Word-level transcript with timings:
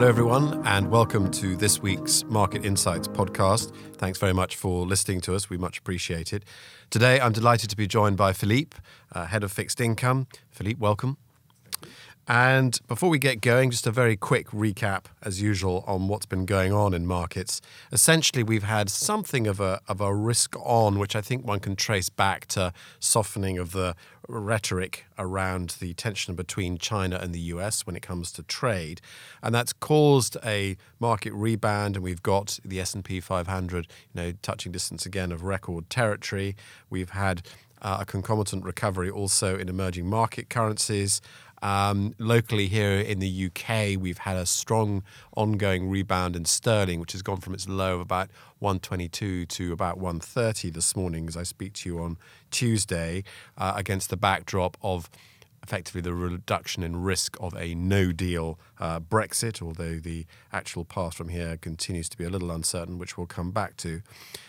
Hello, 0.00 0.08
everyone, 0.08 0.66
and 0.66 0.90
welcome 0.90 1.30
to 1.30 1.54
this 1.56 1.82
week's 1.82 2.24
Market 2.24 2.64
Insights 2.64 3.06
podcast. 3.06 3.70
Thanks 3.96 4.18
very 4.18 4.32
much 4.32 4.56
for 4.56 4.86
listening 4.86 5.20
to 5.20 5.34
us. 5.34 5.50
We 5.50 5.58
much 5.58 5.76
appreciate 5.76 6.32
it. 6.32 6.42
Today, 6.88 7.20
I'm 7.20 7.32
delighted 7.32 7.68
to 7.68 7.76
be 7.76 7.86
joined 7.86 8.16
by 8.16 8.32
Philippe, 8.32 8.78
uh, 9.12 9.26
Head 9.26 9.44
of 9.44 9.52
Fixed 9.52 9.78
Income. 9.78 10.28
Philippe, 10.50 10.80
welcome. 10.80 11.18
And 12.32 12.78
before 12.86 13.10
we 13.10 13.18
get 13.18 13.40
going, 13.40 13.72
just 13.72 13.88
a 13.88 13.90
very 13.90 14.16
quick 14.16 14.50
recap, 14.50 15.06
as 15.20 15.42
usual, 15.42 15.82
on 15.88 16.06
what's 16.06 16.26
been 16.26 16.46
going 16.46 16.72
on 16.72 16.94
in 16.94 17.04
markets. 17.04 17.60
Essentially, 17.90 18.44
we've 18.44 18.62
had 18.62 18.88
something 18.88 19.48
of 19.48 19.58
a, 19.58 19.80
of 19.88 20.00
a 20.00 20.14
risk 20.14 20.54
on, 20.60 21.00
which 21.00 21.16
I 21.16 21.22
think 21.22 21.44
one 21.44 21.58
can 21.58 21.74
trace 21.74 22.08
back 22.08 22.46
to 22.50 22.72
softening 23.00 23.58
of 23.58 23.72
the 23.72 23.96
rhetoric 24.28 25.06
around 25.18 25.70
the 25.80 25.92
tension 25.94 26.36
between 26.36 26.78
China 26.78 27.18
and 27.20 27.34
the 27.34 27.40
US 27.40 27.84
when 27.84 27.96
it 27.96 28.02
comes 28.02 28.30
to 28.34 28.44
trade. 28.44 29.00
And 29.42 29.52
that's 29.52 29.72
caused 29.72 30.36
a 30.44 30.76
market 31.00 31.32
rebound, 31.32 31.96
and 31.96 32.04
we've 32.04 32.22
got 32.22 32.60
the 32.64 32.78
S&P 32.78 33.18
500, 33.18 33.88
you 34.14 34.22
know, 34.22 34.32
touching 34.40 34.70
distance 34.70 35.04
again 35.04 35.32
of 35.32 35.42
record 35.42 35.90
territory. 35.90 36.54
We've 36.90 37.10
had 37.10 37.42
uh, 37.82 37.98
a 38.00 38.04
concomitant 38.04 38.64
recovery 38.64 39.10
also 39.10 39.58
in 39.58 39.68
emerging 39.68 40.06
market 40.06 40.50
currencies. 40.50 41.20
Um, 41.62 42.14
locally 42.18 42.68
here 42.68 42.98
in 42.98 43.18
the 43.18 43.46
UK, 43.46 44.00
we've 44.00 44.18
had 44.18 44.36
a 44.36 44.46
strong 44.46 45.02
ongoing 45.36 45.90
rebound 45.90 46.36
in 46.36 46.44
sterling, 46.44 47.00
which 47.00 47.12
has 47.12 47.22
gone 47.22 47.40
from 47.40 47.54
its 47.54 47.68
low 47.68 47.96
of 47.96 48.00
about 48.00 48.30
122 48.60 49.46
to 49.46 49.72
about 49.72 49.98
130 49.98 50.70
this 50.70 50.96
morning 50.96 51.28
as 51.28 51.36
I 51.36 51.42
speak 51.42 51.74
to 51.74 51.88
you 51.88 52.00
on 52.00 52.16
Tuesday, 52.50 53.24
uh, 53.58 53.74
against 53.76 54.10
the 54.10 54.16
backdrop 54.16 54.76
of 54.82 55.10
effectively 55.62 56.00
the 56.00 56.14
reduction 56.14 56.82
in 56.82 57.02
risk 57.02 57.36
of 57.40 57.54
a 57.54 57.74
no 57.74 58.12
deal 58.12 58.58
uh, 58.78 59.00
Brexit, 59.00 59.62
although 59.62 59.96
the 59.96 60.26
actual 60.52 60.84
path 60.84 61.14
from 61.14 61.28
here 61.28 61.56
continues 61.56 62.08
to 62.08 62.16
be 62.16 62.24
a 62.24 62.30
little 62.30 62.50
uncertain, 62.50 62.98
which 62.98 63.16
we'll 63.16 63.26
come 63.26 63.50
back 63.50 63.76
to. 63.78 64.02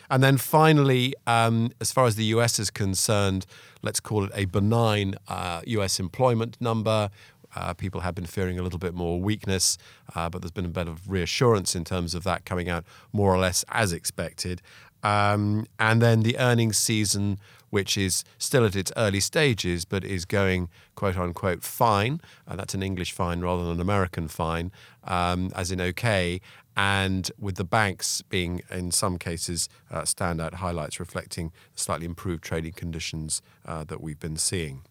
And 0.09 0.23
then 0.23 0.37
finally, 0.37 1.13
um, 1.27 1.71
as 1.79 1.91
far 1.91 2.05
as 2.05 2.15
the 2.15 2.25
US 2.25 2.59
is 2.59 2.69
concerned, 2.69 3.45
let's 3.81 3.99
call 3.99 4.23
it 4.23 4.31
a 4.33 4.45
benign 4.45 5.15
uh, 5.27 5.61
US 5.65 5.99
employment 5.99 6.57
number. 6.59 7.09
Uh, 7.53 7.73
people 7.73 8.01
have 8.01 8.15
been 8.15 8.25
fearing 8.25 8.57
a 8.57 8.63
little 8.63 8.79
bit 8.79 8.93
more 8.93 9.19
weakness, 9.19 9.77
uh, 10.15 10.29
but 10.29 10.41
there's 10.41 10.51
been 10.51 10.65
a 10.65 10.69
bit 10.69 10.87
of 10.87 11.09
reassurance 11.09 11.75
in 11.75 11.83
terms 11.83 12.15
of 12.15 12.23
that 12.23 12.45
coming 12.45 12.69
out 12.69 12.85
more 13.11 13.33
or 13.33 13.37
less 13.37 13.65
as 13.69 13.91
expected. 13.91 14.61
Um, 15.03 15.65
and 15.79 16.01
then 16.01 16.21
the 16.21 16.37
earnings 16.37 16.77
season 16.77 17.39
which 17.71 17.97
is 17.97 18.23
still 18.37 18.65
at 18.65 18.75
its 18.75 18.91
early 18.95 19.19
stages 19.19 19.85
but 19.85 20.03
is 20.03 20.25
going 20.25 20.69
quote 20.93 21.17
unquote 21.17 21.63
fine. 21.63 22.21
And 22.45 22.59
that's 22.59 22.75
an 22.75 22.83
English 22.83 23.13
fine 23.13 23.41
rather 23.41 23.63
than 23.63 23.73
an 23.73 23.81
American 23.81 24.27
fine, 24.27 24.71
um, 25.05 25.51
as 25.55 25.71
in 25.71 25.81
okay. 25.81 26.39
And 26.77 27.31
with 27.39 27.55
the 27.55 27.63
banks 27.63 28.21
being, 28.21 28.61
in 28.69 28.91
some 28.91 29.17
cases, 29.17 29.67
uh, 29.89 30.01
standout 30.01 30.55
highlights 30.55 30.99
reflecting 30.99 31.51
slightly 31.75 32.05
improved 32.05 32.43
trading 32.43 32.73
conditions 32.73 33.41
uh, 33.65 33.83
that 33.85 34.01
we've 34.01 34.19
been 34.19 34.37
seeing. 34.37 34.83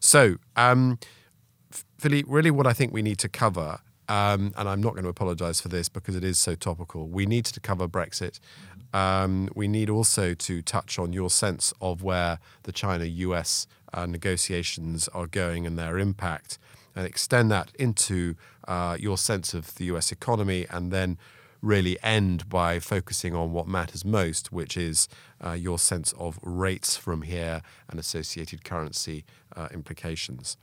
So, 0.00 0.36
um, 0.54 0.98
Philippe, 1.98 2.30
really 2.30 2.50
what 2.50 2.66
I 2.66 2.72
think 2.72 2.92
we 2.92 3.02
need 3.02 3.18
to 3.18 3.28
cover 3.28 3.80
um, 4.08 4.52
and 4.56 4.68
I'm 4.68 4.80
not 4.80 4.92
going 4.92 5.04
to 5.04 5.08
apologise 5.08 5.60
for 5.60 5.68
this 5.68 5.88
because 5.88 6.14
it 6.14 6.24
is 6.24 6.38
so 6.38 6.54
topical. 6.54 7.08
We 7.08 7.26
need 7.26 7.44
to 7.46 7.60
cover 7.60 7.88
Brexit. 7.88 8.38
Um, 8.92 9.48
we 9.54 9.68
need 9.68 9.90
also 9.90 10.34
to 10.34 10.62
touch 10.62 10.98
on 10.98 11.12
your 11.12 11.30
sense 11.30 11.72
of 11.80 12.02
where 12.02 12.38
the 12.62 12.72
China 12.72 13.04
US 13.04 13.66
uh, 13.92 14.06
negotiations 14.06 15.08
are 15.08 15.26
going 15.26 15.66
and 15.66 15.78
their 15.78 15.98
impact, 15.98 16.58
and 16.94 17.06
extend 17.06 17.50
that 17.50 17.72
into 17.78 18.36
uh, 18.66 18.96
your 18.98 19.18
sense 19.18 19.54
of 19.54 19.74
the 19.76 19.84
US 19.86 20.12
economy, 20.12 20.66
and 20.70 20.92
then 20.92 21.18
really 21.62 21.98
end 22.02 22.48
by 22.48 22.78
focusing 22.78 23.34
on 23.34 23.52
what 23.52 23.66
matters 23.66 24.04
most, 24.04 24.52
which 24.52 24.76
is 24.76 25.08
uh, 25.44 25.52
your 25.52 25.78
sense 25.78 26.12
of 26.18 26.38
rates 26.42 26.96
from 26.96 27.22
here 27.22 27.62
and 27.88 27.98
associated 27.98 28.64
currency 28.64 29.24
uh, 29.56 29.68
implications. 29.72 30.56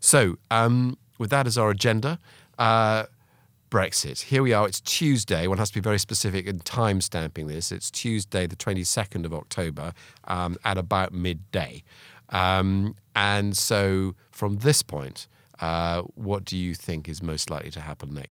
So, 0.00 0.38
um, 0.50 0.96
with 1.18 1.30
that 1.30 1.46
as 1.46 1.58
our 1.58 1.70
agenda, 1.70 2.18
uh, 2.58 3.04
Brexit. 3.70 4.22
Here 4.22 4.42
we 4.42 4.52
are. 4.52 4.66
It's 4.66 4.80
Tuesday. 4.80 5.46
One 5.46 5.58
has 5.58 5.68
to 5.70 5.74
be 5.74 5.80
very 5.80 5.98
specific 5.98 6.46
in 6.46 6.60
time 6.60 7.00
stamping 7.00 7.48
this. 7.48 7.70
It's 7.70 7.90
Tuesday, 7.90 8.46
the 8.46 8.56
22nd 8.56 9.26
of 9.26 9.34
October, 9.34 9.92
um, 10.24 10.56
at 10.64 10.78
about 10.78 11.12
midday. 11.12 11.82
Um, 12.30 12.94
and 13.14 13.56
so, 13.56 14.14
from 14.30 14.58
this 14.58 14.82
point, 14.82 15.28
uh, 15.60 16.02
what 16.14 16.44
do 16.44 16.56
you 16.56 16.74
think 16.74 17.08
is 17.08 17.22
most 17.22 17.50
likely 17.50 17.70
to 17.72 17.80
happen 17.80 18.14
next? 18.14 18.30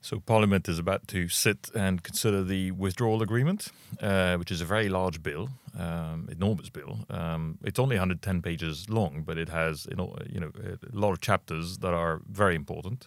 So, 0.00 0.20
Parliament 0.20 0.68
is 0.68 0.78
about 0.78 1.06
to 1.08 1.28
sit 1.28 1.70
and 1.74 2.02
consider 2.02 2.42
the 2.42 2.72
withdrawal 2.72 3.22
agreement, 3.22 3.68
uh, 4.00 4.36
which 4.36 4.50
is 4.50 4.60
a 4.60 4.64
very 4.64 4.88
large 4.88 5.22
bill, 5.22 5.50
um, 5.78 6.28
enormous 6.30 6.68
bill. 6.68 7.06
Um, 7.10 7.58
it's 7.62 7.78
only 7.78 7.94
110 7.94 8.42
pages 8.42 8.88
long, 8.90 9.22
but 9.24 9.38
it 9.38 9.50
has 9.50 9.86
you 9.88 9.96
know, 9.96 10.50
a 10.64 10.96
lot 10.96 11.12
of 11.12 11.20
chapters 11.20 11.78
that 11.78 11.94
are 11.94 12.22
very 12.28 12.56
important. 12.56 13.06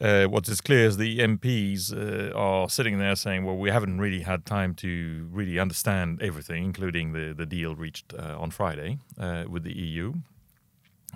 Uh, 0.00 0.24
what 0.24 0.48
is 0.48 0.60
clear 0.60 0.86
is 0.86 0.96
the 0.96 1.18
MPs 1.18 1.92
uh, 1.92 2.36
are 2.36 2.68
sitting 2.68 2.98
there 2.98 3.14
saying, 3.14 3.44
"Well, 3.44 3.56
we 3.56 3.70
haven't 3.70 4.00
really 4.00 4.22
had 4.22 4.44
time 4.46 4.74
to 4.76 5.28
really 5.30 5.58
understand 5.58 6.22
everything, 6.22 6.64
including 6.64 7.12
the 7.12 7.34
the 7.34 7.46
deal 7.46 7.74
reached 7.74 8.14
uh, 8.14 8.36
on 8.38 8.50
Friday 8.50 8.98
uh, 9.18 9.44
with 9.48 9.64
the 9.64 9.76
EU." 9.76 10.14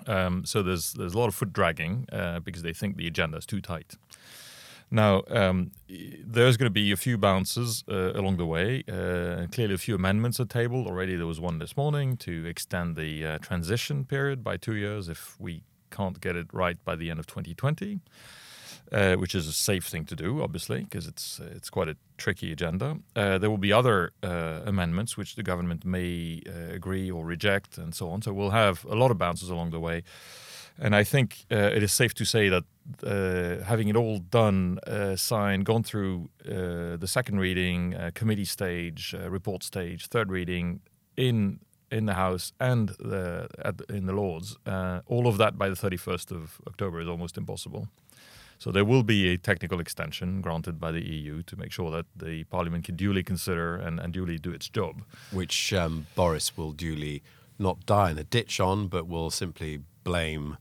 Um, 0.05 0.45
so 0.45 0.61
there's 0.61 0.93
there's 0.93 1.13
a 1.13 1.17
lot 1.17 1.27
of 1.27 1.35
foot 1.35 1.51
dragging 1.53 2.07
uh, 2.11 2.39
because 2.39 2.61
they 2.61 2.73
think 2.73 2.97
the 2.97 3.07
agenda 3.07 3.37
is 3.37 3.45
too 3.45 3.61
tight. 3.61 3.95
Now, 4.89 5.23
um, 5.29 5.71
there's 5.89 6.55
going 6.55 6.67
to 6.67 6.73
be 6.73 6.93
a 6.93 6.95
few 6.95 7.17
bounces 7.17 7.83
uh, 7.89 8.13
along 8.13 8.37
the 8.37 8.45
way. 8.45 8.83
Uh, 8.87 9.47
clearly, 9.51 9.73
a 9.73 9.77
few 9.77 9.95
amendments 9.95 10.39
are 10.39 10.45
tabled. 10.45 10.87
Already, 10.87 11.17
there 11.17 11.27
was 11.27 11.41
one 11.41 11.59
this 11.59 11.75
morning 11.75 12.15
to 12.17 12.45
extend 12.45 12.95
the 12.95 13.25
uh, 13.25 13.37
transition 13.39 14.05
period 14.05 14.45
by 14.45 14.55
two 14.55 14.75
years 14.75 15.09
if 15.09 15.35
we 15.39 15.63
can't 15.91 16.21
get 16.21 16.37
it 16.37 16.47
right 16.53 16.77
by 16.85 16.95
the 16.95 17.09
end 17.09 17.19
of 17.19 17.27
2020. 17.27 17.99
Uh, 18.89 19.15
which 19.15 19.35
is 19.35 19.47
a 19.47 19.51
safe 19.51 19.85
thing 19.85 20.05
to 20.05 20.15
do, 20.15 20.41
obviously, 20.41 20.79
because 20.79 21.07
it's 21.07 21.41
it's 21.55 21.69
quite 21.69 21.89
a 21.89 21.97
tricky 22.17 22.53
agenda. 22.53 22.97
Uh, 23.17 23.37
there 23.37 23.49
will 23.49 23.57
be 23.57 23.73
other 23.73 24.11
uh, 24.23 24.61
amendments 24.65 25.17
which 25.17 25.35
the 25.35 25.43
government 25.43 25.83
may 25.83 26.41
agree 26.71 27.11
or 27.11 27.25
reject, 27.25 27.77
and 27.77 27.93
so 27.93 28.09
on. 28.09 28.21
So 28.21 28.31
we'll 28.31 28.51
have 28.51 28.85
a 28.85 28.95
lot 28.95 29.11
of 29.11 29.17
bounces 29.17 29.49
along 29.49 29.71
the 29.71 29.79
way. 29.81 30.03
And 30.79 30.95
I 30.95 31.03
think 31.03 31.45
uh, 31.51 31.55
it 31.55 31.83
is 31.83 31.91
safe 31.91 32.13
to 32.15 32.25
say 32.25 32.49
that 32.49 32.63
uh, 33.03 33.63
having 33.65 33.87
it 33.87 33.95
all 33.95 34.19
done, 34.19 34.79
uh, 34.85 35.15
signed, 35.15 35.65
gone 35.65 35.83
through 35.83 36.29
uh, 36.45 36.97
the 36.97 37.07
second 37.07 37.39
reading, 37.39 37.95
uh, 37.95 38.11
committee 38.13 38.45
stage, 38.45 39.15
uh, 39.17 39.29
report 39.29 39.63
stage, 39.63 40.07
third 40.07 40.31
reading 40.31 40.81
in 41.15 41.59
in 41.89 42.05
the 42.05 42.15
House 42.15 42.51
and 42.59 42.89
the, 42.99 43.47
in 43.87 44.07
the 44.07 44.11
Lords, 44.11 44.57
all 45.05 45.25
of 45.25 45.37
that 45.37 45.57
by 45.57 45.69
the 45.69 45.75
31st 45.75 46.31
of 46.31 46.59
October 46.67 46.99
is 46.99 47.07
almost 47.07 47.37
impossible. 47.37 47.87
So 48.59 48.71
there 48.71 48.85
will 48.85 49.03
be 49.03 49.29
a 49.29 49.37
technical 49.37 49.79
extension 49.79 50.41
granted 50.41 50.79
by 50.79 50.91
the 50.91 51.05
EU 51.05 51.43
to 51.43 51.55
make 51.55 51.71
sure 51.71 51.91
that 51.91 52.05
the 52.15 52.43
Parliament 52.45 52.85
can 52.85 52.95
duly 52.95 53.23
consider 53.23 53.75
and, 53.75 53.99
and 53.99 54.11
duly 54.11 54.37
do 54.37 54.51
its 54.51 54.67
job. 54.67 55.03
Which 55.31 55.73
um, 55.73 56.07
Boris 56.15 56.57
will 56.57 56.71
duly 56.71 57.21
not 57.59 57.85
die 57.85 58.11
in 58.11 58.17
a 58.17 58.23
ditch 58.23 58.59
on, 58.59 58.87
but 58.87 59.07
will 59.07 59.29
simply 59.29 59.81
blame 60.03 60.57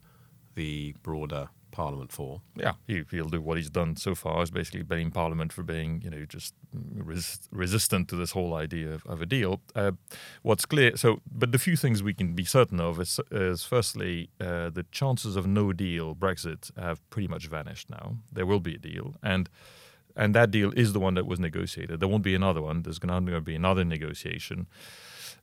the 0.54 0.94
broader 1.02 1.50
Parliament 1.76 2.10
for. 2.10 2.40
Yeah, 2.56 2.72
he, 2.86 3.04
will 3.12 3.28
do 3.28 3.40
what 3.42 3.58
he's 3.58 3.68
done 3.68 3.96
so 3.96 4.14
far 4.14 4.42
is 4.42 4.50
basically 4.50 4.82
blame 4.82 5.10
Parliament 5.10 5.52
for 5.52 5.62
being, 5.62 6.00
you 6.02 6.08
know, 6.08 6.24
just 6.24 6.54
res- 6.72 7.48
resistant 7.50 8.08
to 8.08 8.16
this 8.16 8.30
whole 8.30 8.54
idea 8.54 8.92
of, 8.94 9.04
of 9.04 9.20
a 9.20 9.26
deal. 9.26 9.60
Uh, 9.74 9.92
what's 10.40 10.64
clear, 10.64 10.96
so, 10.96 11.20
but 11.30 11.52
the 11.52 11.58
few 11.58 11.76
things 11.76 12.02
we 12.02 12.14
can 12.14 12.32
be 12.32 12.46
certain 12.46 12.80
of 12.80 12.98
is, 12.98 13.20
is 13.30 13.62
firstly, 13.62 14.30
uh, 14.40 14.70
the 14.70 14.86
chances 14.90 15.36
of 15.36 15.46
no 15.46 15.74
deal 15.74 16.14
Brexit 16.14 16.70
have 16.78 16.98
pretty 17.10 17.28
much 17.28 17.46
vanished 17.48 17.90
now. 17.90 18.16
There 18.32 18.46
will 18.46 18.60
be 18.60 18.74
a 18.74 18.78
deal, 18.78 19.14
and 19.22 19.50
and 20.18 20.34
that 20.34 20.50
deal 20.50 20.72
is 20.74 20.94
the 20.94 21.00
one 21.00 21.12
that 21.14 21.26
was 21.26 21.38
negotiated. 21.38 22.00
There 22.00 22.08
won't 22.08 22.24
be 22.24 22.34
another 22.34 22.62
one. 22.62 22.82
There's 22.82 22.98
going 22.98 23.26
to 23.26 23.40
be 23.42 23.54
another 23.54 23.84
negotiation. 23.84 24.66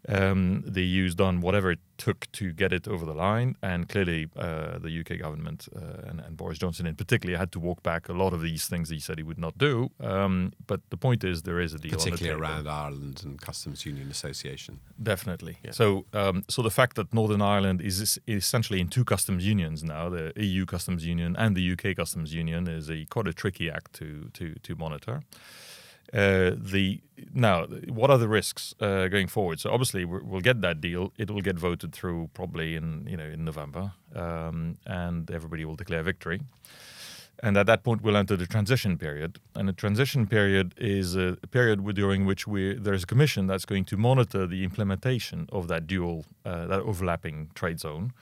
Um, 0.09 0.63
the 0.67 0.83
EU's 0.83 1.15
done 1.15 1.39
whatever 1.39 1.71
it 1.71 1.79
took 1.97 2.29
to 2.33 2.51
get 2.51 2.73
it 2.73 2.87
over 2.87 3.05
the 3.05 3.13
line, 3.13 3.55
and 3.61 3.87
clearly 3.87 4.27
uh, 4.35 4.77
the 4.77 4.99
UK 4.99 5.19
government 5.19 5.69
uh, 5.73 6.09
and, 6.09 6.19
and, 6.19 6.35
Boris 6.35 6.57
Johnson 6.57 6.85
in 6.85 6.95
particular 6.95 7.37
had 7.37 7.53
to 7.53 7.59
walk 7.59 7.83
back 7.83 8.09
a 8.09 8.13
lot 8.13 8.33
of 8.33 8.41
these 8.41 8.67
things 8.67 8.89
he 8.89 8.99
said 8.99 9.17
he 9.17 9.23
would 9.23 9.37
not 9.37 9.57
do. 9.57 9.91
Um, 10.01 10.51
but 10.67 10.81
the 10.89 10.97
point 10.97 11.23
is, 11.23 11.43
there 11.43 11.61
is 11.61 11.73
a 11.73 11.77
deal, 11.77 11.91
particularly 11.91 12.37
around 12.37 12.67
Ireland 12.67 13.21
and 13.23 13.39
Customs 13.39 13.85
Union 13.85 14.11
Association. 14.11 14.81
Definitely. 15.01 15.59
Yeah. 15.63 15.71
So, 15.71 16.05
um, 16.11 16.43
so 16.49 16.61
the 16.61 16.71
fact 16.71 16.97
that 16.97 17.13
Northern 17.13 17.41
Ireland 17.41 17.81
is 17.81 18.19
essentially 18.27 18.81
in 18.81 18.89
two 18.89 19.05
customs 19.05 19.45
unions 19.45 19.83
now, 19.83 20.09
the 20.09 20.33
EU 20.35 20.65
Customs 20.65 21.05
Union 21.05 21.35
and 21.37 21.55
the 21.55 21.71
UK 21.71 21.95
Customs 21.95 22.33
Union, 22.33 22.67
is 22.67 22.89
a 22.89 23.05
quite 23.05 23.27
a 23.27 23.33
tricky 23.33 23.69
act 23.71 23.93
to 23.93 24.29
to 24.33 24.55
to 24.55 24.75
monitor. 24.75 25.21
Uh, 26.13 26.51
the 26.55 27.01
now, 27.33 27.65
what 27.89 28.11
are 28.11 28.19
the 28.19 28.27
risks 28.27 28.75
uh, 28.79 29.07
going 29.07 29.27
forward? 29.27 29.59
So 29.59 29.71
obviously, 29.71 30.05
we 30.05 30.19
will 30.19 30.41
get 30.41 30.61
that 30.61 30.79
deal. 30.79 31.11
It 31.17 31.31
will 31.31 31.41
get 31.41 31.57
voted 31.57 31.91
through 31.93 32.29
probably 32.33 32.75
in 32.75 33.07
you 33.09 33.17
know 33.17 33.25
in 33.25 33.43
November, 33.45 33.93
um, 34.15 34.77
and 34.85 35.29
everybody 35.31 35.65
will 35.65 35.75
declare 35.75 36.03
victory. 36.03 36.41
And 37.41 37.57
at 37.57 37.65
that 37.65 37.83
point, 37.83 38.01
we'll 38.01 38.15
enter 38.15 38.37
the 38.37 38.45
transition 38.45 38.97
period. 38.97 39.39
And 39.55 39.67
the 39.67 39.73
transition 39.73 40.27
period 40.27 40.73
is 40.77 41.15
a 41.15 41.35
period 41.51 41.83
during 41.93 42.25
which 42.25 42.47
we, 42.47 42.73
there's 42.75 43.03
a 43.03 43.05
commission 43.05 43.47
that's 43.47 43.65
going 43.65 43.83
to 43.85 43.97
monitor 43.97 44.47
the 44.47 44.63
implementation 44.63 45.49
of 45.51 45.67
that 45.67 45.85
dual, 45.85 46.25
uh, 46.45 46.67
that 46.67 46.79
overlapping 46.81 47.49
trade 47.53 47.81
zone, 47.81 48.13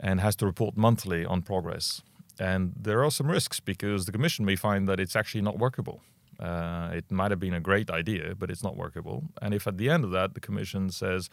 and 0.00 0.20
has 0.20 0.34
to 0.36 0.46
report 0.46 0.76
monthly 0.76 1.24
on 1.24 1.42
progress. 1.42 2.02
And 2.40 2.72
there 2.76 3.04
are 3.04 3.12
some 3.12 3.30
risks 3.30 3.60
because 3.60 4.06
the 4.06 4.12
commission 4.12 4.44
may 4.44 4.56
find 4.56 4.88
that 4.88 4.98
it's 4.98 5.14
actually 5.14 5.42
not 5.42 5.58
workable. 5.58 6.00
Uh, 6.38 6.90
it 6.92 7.10
might 7.10 7.30
have 7.30 7.40
been 7.40 7.54
a 7.54 7.60
great 7.60 7.90
idea, 7.90 8.34
but 8.36 8.50
it's 8.50 8.62
not 8.62 8.76
workable. 8.76 9.24
And 9.42 9.52
if 9.52 9.66
at 9.66 9.76
the 9.76 9.90
end 9.90 10.04
of 10.04 10.10
that 10.12 10.34
the 10.34 10.40
commission 10.40 10.90
says, 10.90 11.28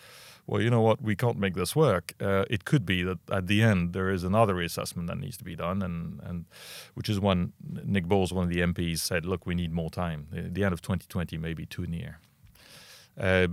well, 0.47 0.61
you 0.61 0.69
know 0.69 0.81
what, 0.81 1.01
we 1.01 1.15
can't 1.15 1.37
make 1.37 1.53
this 1.53 1.75
work, 1.75 2.13
uh, 2.19 2.45
it 2.49 2.65
could 2.65 2.85
be 2.85 3.03
that 3.03 3.19
at 3.31 3.47
the 3.47 3.61
end 3.61 3.93
there 3.93 4.09
is 4.09 4.23
another 4.23 4.55
reassessment 4.55 5.07
that 5.07 5.19
needs 5.19 5.37
to 5.37 5.43
be 5.43 5.55
done, 5.55 5.81
and, 5.81 6.19
and 6.23 6.45
which 6.95 7.09
is 7.09 7.19
when 7.19 7.53
Nick 7.63 8.05
Boles, 8.05 8.33
one 8.33 8.45
of 8.45 8.49
the 8.49 8.61
MPs, 8.61 8.99
said, 8.99 9.25
look, 9.25 9.45
we 9.45 9.53
need 9.53 9.71
more 9.71 9.89
time. 9.89 10.27
The, 10.31 10.41
the 10.41 10.63
end 10.63 10.73
of 10.73 10.81
2020 10.81 11.37
may 11.37 11.53
be 11.53 11.65
too 11.65 11.85
near. 11.85 12.19
Uh, 13.19 13.47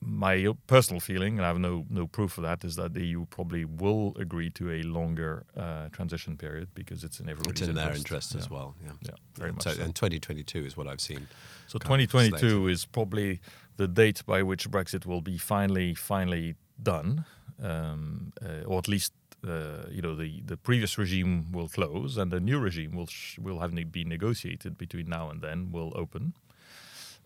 my 0.00 0.48
personal 0.66 1.00
feeling, 1.00 1.36
and 1.36 1.44
I 1.44 1.48
have 1.48 1.58
no 1.58 1.84
no 1.90 2.06
proof 2.06 2.38
of 2.38 2.44
that, 2.44 2.64
is 2.64 2.76
that 2.76 2.94
the 2.94 3.04
EU 3.06 3.26
probably 3.26 3.64
will 3.64 4.14
agree 4.18 4.50
to 4.50 4.70
a 4.70 4.82
longer 4.82 5.44
uh, 5.56 5.88
transition 5.90 6.36
period 6.36 6.68
because 6.74 7.04
it's 7.04 7.20
in 7.20 7.28
everybody's 7.28 7.62
it's 7.62 7.68
in 7.68 7.76
interest. 7.76 7.86
their 7.86 7.96
interest 7.96 8.34
yeah. 8.34 8.40
as 8.40 8.50
well. 8.50 8.74
Yeah, 8.82 8.92
yeah, 9.02 9.10
very 9.34 9.52
much. 9.52 9.64
So, 9.64 9.70
So. 9.70 9.82
And 9.82 9.94
2022 9.94 10.64
is 10.64 10.76
what 10.76 10.86
I've 10.86 11.00
seen. 11.00 11.28
So 11.66 11.78
kind 11.78 12.02
of 12.02 12.10
2022 12.10 12.68
is 12.68 12.86
probably 12.86 13.40
the 13.76 13.86
date 13.86 14.24
by 14.26 14.42
which 14.42 14.70
Brexit 14.70 15.06
will 15.06 15.22
be 15.22 15.38
finally 15.38 15.94
finally 15.94 16.56
done, 16.82 17.24
um, 17.62 18.32
uh, 18.42 18.64
or 18.66 18.78
at 18.78 18.88
least. 18.88 19.12
Uh, 19.42 19.86
you 19.90 20.02
know 20.02 20.14
the, 20.14 20.42
the 20.44 20.58
previous 20.58 20.98
regime 20.98 21.50
will 21.50 21.66
close 21.66 22.18
and 22.18 22.30
the 22.30 22.38
new 22.38 22.58
regime 22.58 22.94
will 22.94 23.06
sh- 23.06 23.38
will 23.38 23.60
have 23.60 23.72
ne- 23.72 23.84
be 23.84 24.04
negotiated 24.04 24.76
between 24.76 25.08
now 25.08 25.30
and 25.30 25.40
then 25.40 25.72
will 25.72 25.94
open 25.96 26.34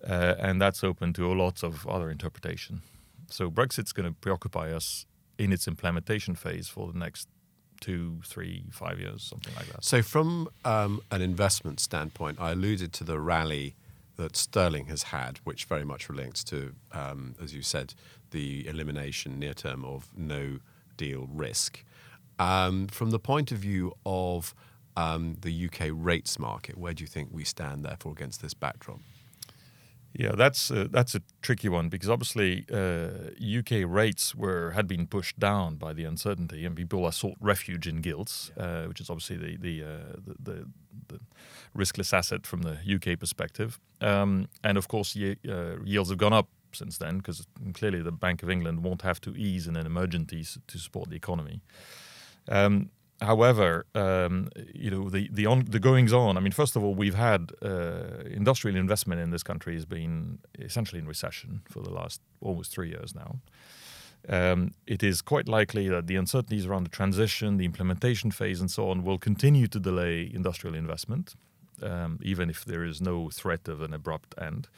uh, 0.06 0.34
and 0.38 0.60
that's 0.60 0.84
open 0.84 1.12
to 1.14 1.32
lots 1.32 1.62
of 1.62 1.86
other 1.86 2.10
interpretation. 2.10 2.82
So 3.30 3.50
Brexit's 3.50 3.92
going 3.92 4.08
to 4.08 4.14
preoccupy 4.14 4.72
us 4.72 5.06
in 5.38 5.52
its 5.52 5.66
implementation 5.66 6.34
phase 6.34 6.68
for 6.68 6.92
the 6.92 6.98
next 6.98 7.28
two, 7.80 8.20
three, 8.24 8.64
five 8.70 8.98
years, 8.98 9.22
something 9.22 9.54
like 9.56 9.66
that. 9.66 9.84
So, 9.84 10.00
from 10.00 10.48
um, 10.64 11.02
an 11.10 11.20
investment 11.20 11.80
standpoint, 11.80 12.40
I 12.40 12.52
alluded 12.52 12.92
to 12.94 13.04
the 13.04 13.18
rally 13.18 13.74
that 14.16 14.36
Sterling 14.36 14.86
has 14.86 15.04
had, 15.04 15.38
which 15.44 15.64
very 15.64 15.84
much 15.84 16.08
relates 16.08 16.44
to, 16.44 16.74
um, 16.92 17.34
as 17.42 17.52
you 17.52 17.62
said, 17.62 17.94
the 18.30 18.66
elimination 18.66 19.38
near 19.38 19.54
term 19.54 19.84
of 19.84 20.08
no 20.16 20.60
deal 20.96 21.28
risk. 21.30 21.84
Um, 22.38 22.86
from 22.86 23.10
the 23.10 23.18
point 23.18 23.52
of 23.52 23.58
view 23.58 23.92
of 24.06 24.54
um, 24.96 25.36
the 25.40 25.66
UK 25.66 25.88
rates 25.92 26.38
market, 26.38 26.78
where 26.78 26.94
do 26.94 27.02
you 27.02 27.08
think 27.08 27.28
we 27.32 27.44
stand, 27.44 27.84
therefore, 27.84 28.12
against 28.12 28.40
this 28.40 28.54
backdrop? 28.54 29.00
Yeah, 30.16 30.32
that's 30.37 30.70
uh, 30.70 30.87
that's 30.90 31.16
a 31.16 31.22
tricky 31.43 31.69
one 31.69 31.88
because 31.88 32.08
obviously 32.08 32.66
uh, 32.72 33.31
UK 33.43 33.82
rates 33.84 34.32
were 34.34 34.70
had 34.70 34.87
been 34.87 35.08
pushed 35.08 35.40
down 35.40 35.75
by 35.75 35.93
the 35.93 36.05
uncertainty, 36.05 36.64
and 36.64 36.76
people 36.76 37.05
have 37.05 37.14
sought 37.16 37.37
refuge 37.40 37.88
in 37.88 38.00
gilts, 38.00 38.52
uh, 38.56 38.84
which 38.84 39.00
is 39.00 39.11
obviously 39.11 39.37
the 39.37 39.56
the, 39.56 39.82
uh, 39.82 40.16
the 40.25 40.34
the 40.52 40.66
the 41.08 41.20
riskless 41.76 42.12
asset 42.12 42.46
from 42.46 42.62
the 42.62 42.78
UK 42.94 43.19
perspective. 43.19 43.81
Um, 44.00 44.46
and 44.62 44.78
of 44.78 44.87
course, 44.87 45.16
ye- 45.16 45.37
uh, 45.49 45.82
yields 45.84 46.11
have 46.11 46.19
gone 46.19 46.32
up 46.32 46.49
since 46.72 46.96
then 46.99 47.19
because 47.19 47.44
clearly 47.75 48.00
the 48.00 48.12
Bank 48.12 48.43
of 48.44 48.50
England 48.50 48.84
won't 48.84 49.02
have 49.02 49.20
to 49.22 49.34
ease 49.37 49.66
in 49.66 49.76
an 49.76 49.87
emergency 49.87 50.44
to 50.69 50.78
support 50.78 51.11
the 51.11 51.16
economy. 51.16 51.61
Um, 52.49 52.90
however, 53.20 53.87
um, 53.94 54.49
you 54.75 54.90
know 54.90 55.08
the 55.08 55.28
the, 55.32 55.46
on, 55.46 55.64
the 55.69 55.78
goings 55.78 56.12
on. 56.12 56.37
I 56.37 56.40
mean, 56.40 56.52
first 56.52 56.76
of 56.76 56.82
all, 56.82 56.94
we've 56.94 57.14
had 57.14 57.52
uh, 57.62 58.25
industrial 58.26 58.76
investment 58.76 59.20
in 59.20 59.31
this 59.31 59.43
country 59.43 59.75
has 59.75 59.84
been 59.84 60.38
essentially 60.58 61.00
in 61.00 61.06
recession 61.06 61.62
for 61.69 61.82
the 61.82 61.90
last 61.90 62.20
almost 62.40 62.72
three 62.72 62.90
years 62.90 63.14
now. 63.14 63.37
Um, 64.28 64.72
it 64.87 65.02
is 65.02 65.20
quite 65.20 65.49
likely 65.49 65.88
that 65.88 66.06
the 66.06 66.16
uncertainties 66.16 66.66
around 66.66 66.84
the 66.84 66.90
transition, 66.90 67.58
the 67.58 67.66
implementation 67.66 68.31
phase, 68.31 68.61
and 68.61 68.70
so 68.70 68.88
on 68.88 69.05
will 69.05 69.19
continue 69.19 69.66
to 69.66 69.78
delay 69.78 70.31
industrial 70.32 70.75
investment, 70.75 71.34
um, 71.82 72.19
even 72.22 72.49
if 72.49 72.64
there 72.64 72.84
is 72.84 73.00
no 73.02 73.28
threat 73.28 73.69
of 73.69 73.82
an 73.82 73.93
abrupt 73.93 74.34
end. 74.40 74.69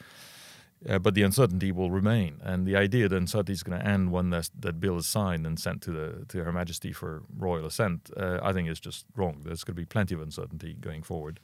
Uh, 0.87 0.99
but 0.99 1.15
the 1.15 1.23
uncertainty 1.23 1.71
will 1.71 1.89
remain, 1.89 2.39
and 2.43 2.67
the 2.67 2.75
idea 2.75 3.09
that 3.09 3.17
uncertainty 3.17 3.53
is 3.53 3.63
going 3.63 3.79
to 3.79 3.85
end 3.85 4.11
when 4.11 4.29
that, 4.29 4.79
bill 4.79 4.97
is 4.97 5.07
signed 5.07 5.45
and 5.47 5.59
sent 5.59 5.81
to 5.81 5.91
the 5.91 6.25
to 6.27 6.43
Her 6.43 6.51
Majesty 6.51 6.93
for 6.93 7.23
royal 7.35 7.65
assent, 7.65 8.11
uh, 8.15 8.39
I 8.43 8.53
think 8.53 8.69
is 8.69 8.79
just 8.79 9.05
wrong. 9.15 9.41
There's 9.43 9.63
going 9.63 9.75
to 9.75 9.81
be 9.81 9.85
plenty 9.85 10.13
of 10.13 10.21
uncertainty 10.21 10.75
going 10.79 11.01
forward, 11.01 11.39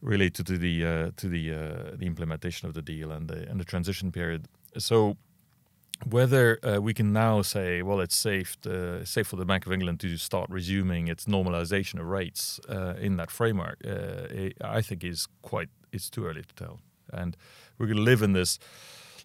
related 0.00 0.46
to 0.46 0.56
the 0.56 0.86
uh, 0.86 1.10
to 1.16 1.28
the 1.28 1.52
uh, 1.52 1.96
the 1.96 2.06
implementation 2.06 2.68
of 2.68 2.74
the 2.74 2.82
deal 2.82 3.10
and 3.10 3.28
the 3.28 3.48
and 3.50 3.58
the 3.58 3.64
transition 3.64 4.12
period. 4.12 4.46
So 4.76 5.16
whether 6.06 6.58
uh, 6.62 6.80
we 6.80 6.94
can 6.94 7.12
now 7.12 7.42
say, 7.42 7.82
well, 7.82 8.00
it's 8.00 8.16
safe, 8.16 8.60
to, 8.60 9.04
safe 9.04 9.26
for 9.26 9.36
the 9.36 9.44
Bank 9.44 9.66
of 9.66 9.72
England 9.72 9.98
to 10.00 10.16
start 10.16 10.48
resuming 10.48 11.08
its 11.08 11.24
normalization 11.24 11.98
of 11.98 12.06
rates 12.06 12.60
uh, 12.68 12.94
in 13.00 13.16
that 13.16 13.30
framework, 13.30 13.78
uh, 13.84 14.50
I 14.60 14.80
think 14.80 15.04
is 15.04 15.26
quite. 15.42 15.68
It's 15.90 16.10
too 16.10 16.26
early 16.26 16.42
to 16.42 16.54
tell, 16.54 16.80
and 17.12 17.36
we're 17.78 17.86
going 17.86 17.96
to 17.96 18.02
live 18.02 18.22
in 18.22 18.32
this 18.32 18.58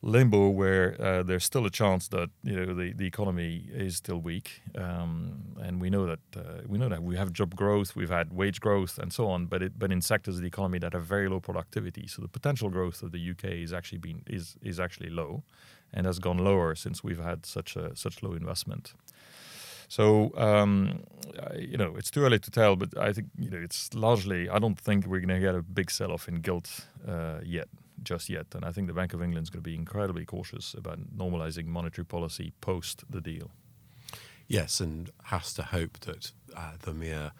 limbo 0.03 0.49
where 0.49 1.01
uh, 1.01 1.23
there's 1.23 1.45
still 1.45 1.65
a 1.65 1.69
chance 1.69 2.09
that 2.09 2.29
you 2.43 2.53
know 2.53 2.73
the, 2.73 2.91
the 2.93 3.07
economy 3.07 3.65
is 3.73 3.95
still 3.95 4.19
weak, 4.19 4.61
um, 4.75 5.55
and 5.61 5.81
we 5.81 5.89
know 5.89 6.05
that 6.05 6.19
uh, 6.35 6.61
we 6.67 6.77
know 6.77 6.89
that 6.89 7.01
we 7.01 7.15
have 7.15 7.31
job 7.31 7.55
growth, 7.55 7.95
we've 7.95 8.09
had 8.09 8.33
wage 8.33 8.59
growth, 8.59 8.99
and 8.99 9.11
so 9.13 9.27
on. 9.27 9.45
But 9.45 9.63
it, 9.63 9.79
but 9.79 9.91
in 9.91 10.01
sectors 10.01 10.35
of 10.35 10.41
the 10.41 10.47
economy 10.47 10.79
that 10.79 10.93
have 10.93 11.05
very 11.05 11.29
low 11.29 11.39
productivity, 11.39 12.05
so 12.07 12.21
the 12.21 12.27
potential 12.27 12.69
growth 12.69 13.01
of 13.01 13.11
the 13.11 13.31
UK 13.31 13.45
is 13.45 13.73
actually 13.73 13.99
been 13.99 14.21
is 14.27 14.57
is 14.61 14.79
actually 14.79 15.09
low, 15.09 15.43
and 15.93 16.05
has 16.05 16.19
gone 16.19 16.37
lower 16.37 16.75
since 16.75 17.03
we've 17.03 17.23
had 17.23 17.45
such 17.45 17.75
a 17.75 17.95
such 17.95 18.21
low 18.21 18.33
investment. 18.33 18.93
So 19.87 20.31
um, 20.37 21.03
you 21.57 21.77
know, 21.77 21.95
it's 21.95 22.11
too 22.11 22.21
early 22.21 22.39
to 22.39 22.51
tell, 22.51 22.75
but 22.75 22.97
I 22.97 23.13
think 23.13 23.27
you 23.39 23.49
know 23.49 23.59
it's 23.59 23.93
largely. 23.93 24.49
I 24.49 24.59
don't 24.59 24.79
think 24.79 25.05
we're 25.05 25.21
going 25.21 25.39
to 25.39 25.39
get 25.39 25.55
a 25.55 25.61
big 25.61 25.91
sell-off 25.91 26.27
in 26.27 26.41
gilt 26.41 26.87
uh, 27.07 27.39
yet, 27.43 27.67
just 28.03 28.29
yet, 28.29 28.47
and 28.53 28.65
I 28.65 28.71
think 28.71 28.87
the 28.87 28.93
Bank 28.93 29.13
of 29.13 29.21
England 29.21 29.45
is 29.45 29.49
going 29.49 29.63
to 29.63 29.69
be 29.69 29.75
incredibly 29.75 30.25
cautious 30.25 30.73
about 30.73 31.15
normalizing 31.15 31.65
monetary 31.65 32.05
policy 32.05 32.53
post 32.61 33.03
the 33.09 33.21
deal. 33.21 33.51
Yes, 34.47 34.79
and 34.79 35.09
has 35.25 35.53
to 35.53 35.63
hope 35.63 35.99
that 36.01 36.31
uh, 36.55 36.73
the 36.81 36.93
mere 36.93 37.31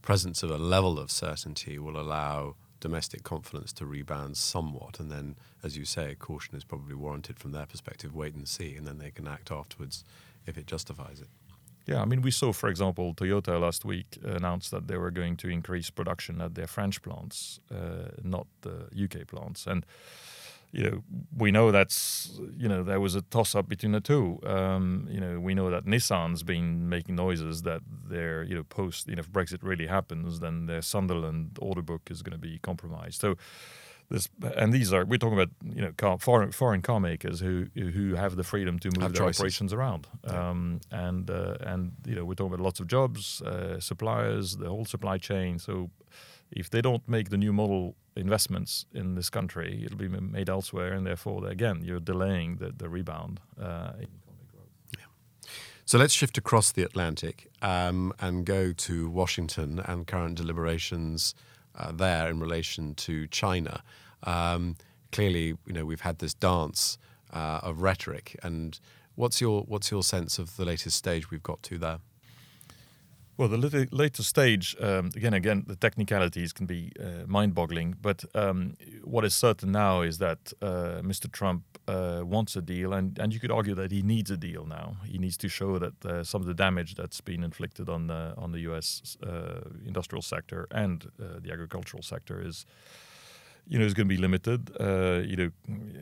presence 0.00 0.42
of 0.42 0.50
a 0.50 0.58
level 0.58 0.98
of 0.98 1.10
certainty 1.10 1.78
will 1.78 2.00
allow 2.00 2.56
domestic 2.80 3.22
confidence 3.22 3.72
to 3.72 3.86
rebound 3.86 4.36
somewhat. 4.36 4.98
And 4.98 5.10
then, 5.10 5.36
as 5.62 5.76
you 5.76 5.84
say, 5.84 6.16
caution 6.18 6.56
is 6.56 6.64
probably 6.64 6.94
warranted 6.94 7.38
from 7.38 7.52
their 7.52 7.66
perspective. 7.66 8.14
Wait 8.14 8.34
and 8.34 8.48
see, 8.48 8.74
and 8.74 8.86
then 8.86 8.98
they 8.98 9.10
can 9.10 9.28
act 9.28 9.50
afterwards 9.50 10.04
if 10.46 10.58
it 10.58 10.66
justifies 10.66 11.20
it. 11.20 11.28
Yeah, 11.86 12.00
I 12.00 12.04
mean, 12.04 12.22
we 12.22 12.30
saw, 12.30 12.52
for 12.52 12.68
example, 12.68 13.12
Toyota 13.14 13.60
last 13.60 13.84
week 13.84 14.18
announced 14.22 14.70
that 14.70 14.86
they 14.86 14.96
were 14.96 15.10
going 15.10 15.36
to 15.38 15.48
increase 15.48 15.90
production 15.90 16.40
at 16.40 16.54
their 16.54 16.68
French 16.68 17.02
plants, 17.02 17.60
uh, 17.74 18.10
not 18.22 18.46
the 18.60 18.86
UK 18.94 19.26
plants. 19.26 19.66
And, 19.66 19.84
you 20.70 20.84
know, 20.84 21.02
we 21.36 21.50
know 21.50 21.72
that's, 21.72 22.38
you 22.56 22.68
know, 22.68 22.84
there 22.84 23.00
was 23.00 23.16
a 23.16 23.22
toss 23.22 23.56
up 23.56 23.68
between 23.68 23.92
the 23.92 24.00
two. 24.00 24.38
Um, 24.46 25.08
you 25.10 25.20
know, 25.20 25.40
we 25.40 25.54
know 25.54 25.70
that 25.70 25.84
Nissan's 25.84 26.44
been 26.44 26.88
making 26.88 27.16
noises 27.16 27.62
that 27.62 27.82
their, 28.08 28.44
you 28.44 28.54
know, 28.54 28.62
post, 28.62 29.08
you 29.08 29.16
know, 29.16 29.20
if 29.20 29.30
Brexit 29.30 29.58
really 29.62 29.88
happens, 29.88 30.38
then 30.38 30.66
their 30.66 30.82
Sunderland 30.82 31.58
order 31.60 31.82
book 31.82 32.02
is 32.10 32.22
going 32.22 32.32
to 32.32 32.38
be 32.38 32.58
compromised. 32.58 33.20
So, 33.20 33.36
this, 34.12 34.28
and 34.56 34.72
these 34.72 34.92
are 34.92 35.04
we're 35.04 35.18
talking 35.18 35.38
about 35.40 35.50
you 35.76 35.82
know 35.82 35.92
car, 35.96 36.18
foreign 36.18 36.52
foreign 36.52 36.82
car 36.82 37.00
makers 37.00 37.40
who 37.40 37.66
who 37.74 38.14
have 38.14 38.36
the 38.36 38.44
freedom 38.44 38.78
to 38.78 38.88
move 38.88 39.02
Have 39.02 39.12
their 39.14 39.26
choices. 39.26 39.40
operations 39.40 39.72
around, 39.72 40.06
Yeah. 40.24 40.50
um, 40.50 40.80
and 40.90 41.30
uh, 41.30 41.56
and 41.60 41.92
you 42.06 42.14
know 42.14 42.24
we're 42.24 42.34
talking 42.34 42.54
about 42.54 42.64
lots 42.64 42.80
of 42.80 42.86
jobs, 42.86 43.42
uh, 43.42 43.80
suppliers, 43.80 44.56
the 44.56 44.68
whole 44.68 44.84
supply 44.84 45.18
chain. 45.18 45.58
So 45.58 45.90
if 46.50 46.68
they 46.68 46.82
don't 46.82 47.08
make 47.08 47.30
the 47.30 47.38
new 47.38 47.52
model 47.52 47.94
investments 48.14 48.86
in 48.92 49.14
this 49.14 49.30
country, 49.30 49.82
it'll 49.84 49.98
be 49.98 50.08
made 50.08 50.48
elsewhere, 50.50 50.92
and 50.96 51.06
therefore 51.06 51.46
again 51.48 51.82
you're 51.82 52.04
delaying 52.04 52.58
the 52.58 52.70
the 52.82 52.88
rebound. 52.88 53.40
Uh, 53.58 53.92
in 54.04 54.08
economic 54.20 54.48
growth. 54.52 54.68
So 55.84 55.98
let's 55.98 56.14
shift 56.14 56.38
across 56.38 56.72
the 56.72 56.82
Atlantic 56.84 57.48
um, 57.60 58.12
and 58.20 58.46
go 58.46 58.72
to 58.72 59.10
Washington 59.10 59.80
and 59.80 60.06
current 60.06 60.36
deliberations 60.36 61.34
uh, 61.74 61.90
there 61.92 62.28
in 62.30 62.38
relation 62.40 62.94
to 62.94 63.26
China. 63.28 63.82
Um, 64.24 64.76
clearly, 65.10 65.56
you 65.66 65.72
know, 65.72 65.84
we've 65.84 66.00
had 66.00 66.18
this 66.18 66.34
dance 66.34 66.98
uh, 67.32 67.60
of 67.62 67.82
rhetoric, 67.82 68.38
and 68.42 68.78
what's 69.14 69.40
your 69.40 69.62
what's 69.62 69.90
your 69.90 70.02
sense 70.02 70.38
of 70.38 70.56
the 70.56 70.64
latest 70.64 70.96
stage 70.96 71.30
we've 71.30 71.42
got 71.42 71.62
to 71.64 71.78
there? 71.78 71.98
Well, 73.38 73.48
the 73.48 73.56
later, 73.56 73.88
later 73.90 74.22
stage, 74.22 74.76
um, 74.78 75.10
again, 75.16 75.32
again, 75.32 75.64
the 75.66 75.74
technicalities 75.74 76.52
can 76.52 76.66
be 76.66 76.92
uh, 77.00 77.26
mind-boggling. 77.26 77.96
But 78.00 78.24
um, 78.34 78.76
what 79.02 79.24
is 79.24 79.34
certain 79.34 79.72
now 79.72 80.02
is 80.02 80.18
that 80.18 80.52
uh, 80.60 81.00
Mr. 81.02 81.32
Trump 81.32 81.64
uh, 81.88 82.20
wants 82.24 82.56
a 82.56 82.62
deal, 82.62 82.92
and, 82.92 83.18
and 83.18 83.32
you 83.32 83.40
could 83.40 83.50
argue 83.50 83.74
that 83.74 83.90
he 83.90 84.02
needs 84.02 84.30
a 84.30 84.36
deal 84.36 84.66
now. 84.66 84.96
He 85.06 85.16
needs 85.16 85.38
to 85.38 85.48
show 85.48 85.78
that 85.78 86.04
uh, 86.04 86.24
some 86.24 86.42
of 86.42 86.46
the 86.46 86.54
damage 86.54 86.94
that's 86.94 87.22
been 87.22 87.42
inflicted 87.42 87.88
on 87.88 88.06
the 88.06 88.34
on 88.36 88.52
the 88.52 88.60
U.S. 88.60 89.16
Uh, 89.22 89.62
industrial 89.86 90.22
sector 90.22 90.68
and 90.70 91.10
uh, 91.20 91.40
the 91.40 91.52
agricultural 91.52 92.02
sector 92.02 92.40
is 92.40 92.66
you 93.68 93.78
know, 93.78 93.84
is 93.84 93.94
going 93.94 94.08
to 94.08 94.14
be 94.14 94.20
limited. 94.20 94.70
Uh, 94.78 95.22
you 95.24 95.36
know, 95.36 95.50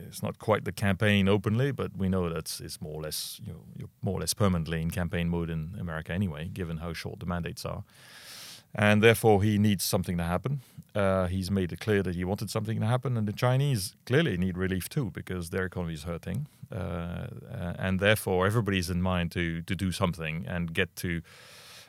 it's 0.07 0.21
not 0.21 0.39
quite 0.39 0.65
the 0.65 0.71
campaign 0.71 1.27
openly, 1.27 1.71
but 1.71 1.95
we 1.97 2.09
know 2.09 2.29
that 2.29 2.59
it's 2.59 2.81
more 2.81 2.95
or 2.95 3.01
less, 3.01 3.39
you 3.45 3.53
know, 3.53 3.59
you're 3.77 3.89
more 4.01 4.17
or 4.17 4.19
less 4.21 4.33
permanently 4.33 4.81
in 4.81 4.91
campaign 4.91 5.29
mode 5.29 5.49
in 5.49 5.75
America 5.79 6.11
anyway, 6.11 6.49
given 6.53 6.77
how 6.77 6.93
short 6.93 7.19
the 7.19 7.25
mandates 7.25 7.65
are. 7.65 7.83
And 8.73 9.03
therefore, 9.03 9.43
he 9.43 9.57
needs 9.57 9.83
something 9.83 10.17
to 10.17 10.23
happen. 10.23 10.61
Uh, 10.95 11.27
he's 11.27 11.49
made 11.49 11.71
it 11.71 11.79
clear 11.79 12.03
that 12.03 12.15
he 12.15 12.23
wanted 12.23 12.49
something 12.49 12.79
to 12.79 12.85
happen, 12.85 13.17
and 13.17 13.27
the 13.27 13.33
Chinese 13.33 13.95
clearly 14.05 14.37
need 14.37 14.57
relief 14.57 14.89
too 14.89 15.09
because 15.11 15.49
their 15.49 15.65
economy 15.65 15.93
is 15.93 16.03
hurting, 16.03 16.47
uh, 16.71 17.27
and 17.79 17.99
therefore 17.99 18.45
everybody's 18.45 18.89
in 18.89 19.01
mind 19.01 19.31
to 19.31 19.61
to 19.61 19.75
do 19.75 19.91
something 19.91 20.45
and 20.47 20.73
get 20.73 20.93
to 20.97 21.21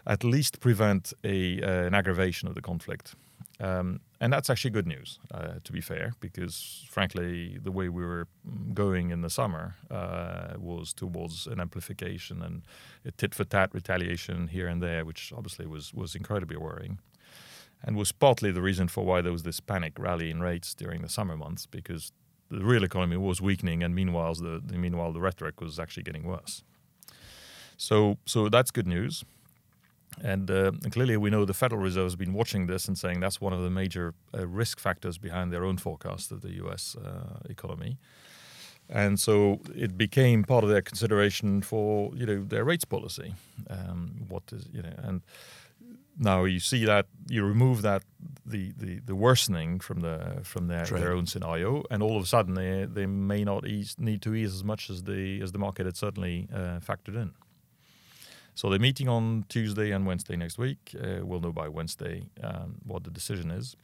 at 0.07 0.23
least 0.23 0.61
prevent 0.61 1.13
a 1.25 1.61
uh, 1.63 1.87
an 1.87 1.95
aggravation 1.95 2.49
of 2.49 2.55
the 2.55 2.63
conflict. 2.63 3.17
Um, 3.63 4.01
and 4.21 4.33
that's 4.33 4.51
actually 4.51 4.73
good 4.73 4.89
news, 4.89 5.21
uh, 5.33 5.55
to 5.63 5.73
be 5.73 5.81
fair, 5.81 6.15
because 6.19 6.85
frankly, 6.89 7.59
the 7.63 7.71
way 7.71 7.89
we 7.89 8.05
were 8.05 8.27
going 8.75 9.11
in 9.11 9.23
the 9.23 9.31
summer 9.31 9.77
uh, 9.89 10.55
was 10.59 10.93
towards 10.93 11.47
an 11.47 11.61
amplification 11.61 12.43
and 12.43 12.63
a 13.05 13.13
tit 13.13 13.35
for 13.35 13.45
tat 13.45 13.71
retaliation 13.73 14.49
here 14.49 14.67
and 14.67 14.83
there, 14.83 15.05
which 15.05 15.33
obviously 15.37 15.67
was, 15.67 15.95
was 15.95 16.17
incredibly 16.17 16.57
worrying. 16.57 16.99
And 17.85 17.97
was 17.97 18.11
partly 18.11 18.51
the 18.51 18.63
reason 18.63 18.89
for 18.89 19.05
why 19.05 19.21
there 19.21 19.33
was 19.33 19.45
this 19.45 19.61
panic 19.61 19.97
rally 19.97 20.29
in 20.31 20.41
rates 20.41 20.75
during 20.75 21.03
the 21.03 21.09
summer 21.09 21.37
months, 21.37 21.67
because 21.67 22.13
the 22.51 22.65
real 22.65 22.85
economy 22.85 23.17
was 23.17 23.41
weakening, 23.41 23.85
and 23.85 23.95
meanwhile, 23.95 24.35
the, 24.35 24.61
the 24.65 24.77
meanwhile 24.77 25.13
the 25.13 25.21
rhetoric 25.21 25.61
was 25.61 25.79
actually 25.79 26.03
getting 26.03 26.25
worse. 26.25 26.65
So, 27.77 28.19
so 28.27 28.49
that's 28.49 28.73
good 28.73 28.87
news. 28.87 29.25
And, 30.23 30.51
uh, 30.51 30.73
and, 30.83 30.93
clearly, 30.93 31.17
we 31.17 31.31
know 31.31 31.45
the 31.45 31.55
Federal 31.55 31.81
Reserve 31.81 32.05
has 32.05 32.17
been 32.17 32.33
watching 32.33 32.67
this 32.67 32.87
and 32.87 32.99
saying 32.99 33.21
that's 33.21 33.41
one 33.41 33.53
of 33.53 33.63
the 33.63 33.71
major 33.71 34.15
uh, 34.37 34.47
risk 34.47 34.79
factors 34.79 35.19
behind 35.19 35.53
their 35.53 35.65
own 35.65 35.79
forecast 35.79 36.31
of 36.31 36.43
the 36.43 36.53
U.S. 36.57 36.97
Uh, 36.97 37.39
economy. 37.49 37.99
And 38.89 39.19
so 39.19 39.61
it 39.75 39.97
became 39.97 40.45
part 40.45 40.65
of 40.65 40.71
their 40.71 40.83
consideration 40.83 41.63
for 41.63 42.15
you 42.15 42.27
know 42.27 42.45
their 42.45 42.65
rates 42.65 42.85
policy. 42.85 43.35
Um, 43.71 44.27
what 44.29 44.43
is 44.53 44.69
you 44.73 44.83
know 44.83 44.93
and 44.99 45.23
now 46.19 46.45
you 46.45 46.61
see 46.61 46.85
that 46.85 47.07
you 47.29 47.45
remove 47.45 47.83
that 47.83 48.03
the, 48.45 48.73
the, 48.77 49.01
the 49.01 49.15
worsening 49.15 49.79
from 49.81 50.01
the 50.01 50.41
from 50.43 50.69
their, 50.69 50.85
their 50.85 51.13
own 51.13 51.27
scenario, 51.27 51.85
and 51.91 52.03
all 52.03 52.17
of 52.17 52.23
a 52.23 52.27
sudden 52.27 52.55
they 52.55 52.85
they 52.85 53.07
may 53.07 53.45
not 53.45 53.67
ease, 53.67 53.97
need 53.99 54.21
to 54.23 54.35
ease 54.35 54.53
as 54.55 54.65
much 54.65 54.91
as 54.91 55.05
the 55.05 55.41
as 55.41 55.53
the 55.53 55.59
market 55.59 55.87
had 55.87 55.97
certainly 55.97 56.49
uh, 56.53 56.81
factored 56.81 57.17
in. 57.17 57.33
So 58.55 58.69
they're 58.69 58.79
meeting 58.79 59.09
on 59.09 59.45
Tuesday 59.49 59.93
and 59.93 60.07
Wednesday 60.07 60.37
next 60.37 60.59
week. 60.59 60.95
Uh, 61.01 61.25
we'll 61.25 61.41
know 61.41 61.53
by 61.53 61.69
Wednesday 61.69 62.25
um, 62.43 62.77
what 62.85 63.05
the 63.05 63.11
decision 63.11 63.51
is. 63.51 63.77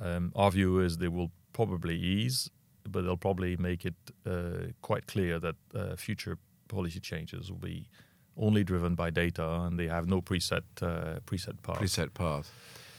Um, 0.00 0.32
our 0.34 0.50
view 0.50 0.80
is 0.80 0.98
they 0.98 1.08
will 1.08 1.30
probably 1.52 1.96
ease, 1.96 2.50
but 2.88 3.02
they'll 3.02 3.16
probably 3.16 3.56
make 3.56 3.84
it 3.84 3.94
uh, 4.26 4.72
quite 4.80 5.06
clear 5.06 5.38
that 5.38 5.56
uh, 5.74 5.96
future 5.96 6.38
policy 6.68 7.00
changes 7.00 7.50
will 7.50 7.58
be 7.58 7.88
only 8.36 8.64
driven 8.64 8.94
by 8.94 9.10
data, 9.10 9.46
and 9.62 9.78
they 9.78 9.88
have 9.88 10.06
no 10.08 10.20
preset 10.20 10.62
uh, 10.80 11.20
preset 11.26 11.62
path. 11.62 11.78
Preset 11.78 12.14
path, 12.14 12.50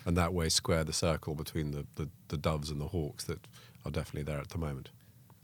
and 0.06 0.16
that 0.16 0.34
way 0.34 0.50
square 0.50 0.84
the 0.84 0.94
circle 0.94 1.36
between 1.36 1.72
the, 1.72 1.86
the, 1.96 2.10
the 2.28 2.38
doves 2.38 2.70
and 2.70 2.80
the 2.80 2.88
hawks 2.88 3.24
that 3.26 3.48
are 3.86 3.92
definitely 3.92 4.24
there 4.24 4.40
at 4.40 4.50
the 4.50 4.58
moment. 4.58 4.90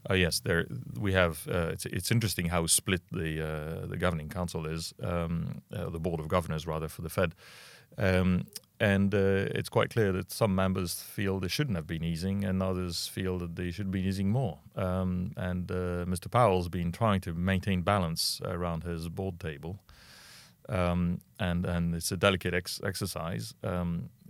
Uh, 0.09 0.13
yes, 0.13 0.39
there 0.39 0.65
we 0.99 1.13
have. 1.13 1.47
Uh, 1.47 1.69
it's 1.71 1.85
it's 1.85 2.11
interesting 2.11 2.47
how 2.49 2.65
split 2.67 3.01
the 3.11 3.41
uh, 3.41 3.85
the 3.87 3.97
governing 3.97 4.29
council 4.29 4.65
is, 4.65 4.93
um, 5.03 5.61
uh, 5.75 5.89
the 5.89 5.99
board 5.99 6.19
of 6.19 6.27
governors 6.27 6.65
rather 6.65 6.87
for 6.87 7.01
the 7.01 7.09
Fed, 7.09 7.35
um, 7.97 8.45
and 8.79 9.13
uh, 9.13 9.51
it's 9.57 9.69
quite 9.69 9.89
clear 9.89 10.11
that 10.13 10.31
some 10.31 10.55
members 10.55 11.01
feel 11.01 11.39
they 11.39 11.49
shouldn't 11.49 11.75
have 11.75 11.85
been 11.85 12.03
easing, 12.03 12.45
and 12.45 12.63
others 12.63 13.07
feel 13.07 13.37
that 13.39 13.55
they 13.55 13.71
should 13.71 13.91
be 13.91 14.01
easing 14.01 14.29
more. 14.29 14.59
Um, 14.75 15.33
and 15.35 15.69
uh, 15.69 16.05
Mr. 16.05 16.31
Powell's 16.31 16.69
been 16.69 16.91
trying 16.91 17.19
to 17.21 17.33
maintain 17.33 17.81
balance 17.81 18.41
around 18.45 18.83
his 18.83 19.09
board 19.09 19.39
table, 19.39 19.79
um, 20.69 21.19
and 21.39 21.65
and 21.65 21.93
it's 21.93 22.11
a 22.11 22.17
delicate 22.17 22.53
ex- 22.53 22.81
exercise. 22.85 23.53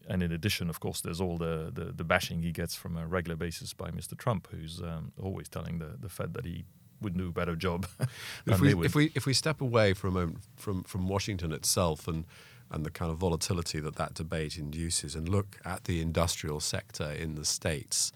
And 0.09 0.23
in 0.23 0.31
addition, 0.31 0.69
of 0.69 0.79
course, 0.79 1.01
there's 1.01 1.21
all 1.21 1.37
the, 1.37 1.71
the, 1.71 1.85
the, 1.85 2.03
bashing 2.03 2.41
he 2.41 2.51
gets 2.51 2.73
from 2.73 2.97
a 2.97 3.05
regular 3.05 3.35
basis 3.35 3.73
by 3.73 3.91
Mr. 3.91 4.17
Trump, 4.17 4.47
who's 4.51 4.81
um, 4.81 5.11
always 5.21 5.47
telling 5.47 5.77
the, 5.77 5.95
the 5.99 6.09
Fed 6.09 6.33
that 6.33 6.45
he 6.45 6.65
would 6.99 7.15
do 7.15 7.29
a 7.29 7.31
better 7.31 7.55
job. 7.55 7.87
if, 8.47 8.59
we, 8.59 8.73
if 8.83 8.95
we 8.95 9.11
if 9.13 9.25
we 9.27 9.33
step 9.33 9.61
away 9.61 9.93
from 9.93 10.17
a, 10.17 10.21
moment 10.21 10.39
from 10.55 10.83
from 10.83 11.07
Washington 11.07 11.51
itself 11.51 12.07
and 12.07 12.25
and 12.71 12.85
the 12.85 12.89
kind 12.89 13.11
of 13.11 13.17
volatility 13.17 13.79
that 13.79 13.95
that 13.95 14.15
debate 14.15 14.57
induces, 14.57 15.15
and 15.15 15.29
look 15.29 15.59
at 15.63 15.85
the 15.85 16.01
industrial 16.01 16.59
sector 16.59 17.11
in 17.11 17.35
the 17.35 17.45
states. 17.45 18.11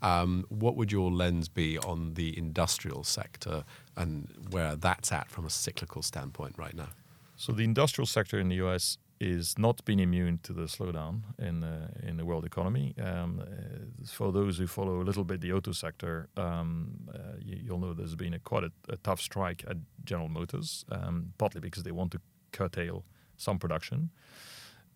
Um, 0.00 0.46
what 0.48 0.76
would 0.76 0.92
your 0.92 1.10
lens 1.10 1.48
be 1.48 1.76
on 1.76 2.14
the 2.14 2.38
industrial 2.38 3.02
sector 3.02 3.64
and 3.96 4.32
where 4.50 4.76
that's 4.76 5.10
at 5.10 5.28
from 5.28 5.44
a 5.44 5.50
cyclical 5.50 6.02
standpoint 6.02 6.54
right 6.56 6.74
now? 6.74 6.90
So 7.34 7.50
the 7.50 7.64
industrial 7.64 8.06
sector 8.06 8.38
in 8.38 8.48
the 8.48 8.56
U.S 8.56 8.98
is 9.20 9.58
not 9.58 9.84
been 9.84 9.98
immune 9.98 10.38
to 10.42 10.52
the 10.52 10.62
slowdown 10.62 11.22
in 11.38 11.64
in 12.02 12.16
the 12.16 12.24
world 12.24 12.44
economy. 12.44 12.94
Um, 13.02 13.40
uh, 13.40 14.06
for 14.06 14.32
those 14.32 14.58
who 14.58 14.66
follow 14.66 15.00
a 15.00 15.04
little 15.04 15.24
bit 15.24 15.40
the 15.40 15.52
auto 15.52 15.72
sector, 15.72 16.28
um, 16.36 17.08
uh, 17.12 17.36
you, 17.40 17.72
will 17.72 17.78
know 17.78 17.94
there's 17.94 18.14
been 18.14 18.34
a 18.34 18.38
quite 18.38 18.64
a, 18.64 18.72
a, 18.88 18.96
tough 18.96 19.20
strike 19.20 19.64
at 19.68 19.76
General 20.04 20.28
Motors, 20.28 20.84
um, 20.90 21.32
partly 21.38 21.60
because 21.60 21.82
they 21.82 21.92
want 21.92 22.12
to 22.12 22.20
curtail 22.52 23.04
some 23.36 23.58
production, 23.58 24.10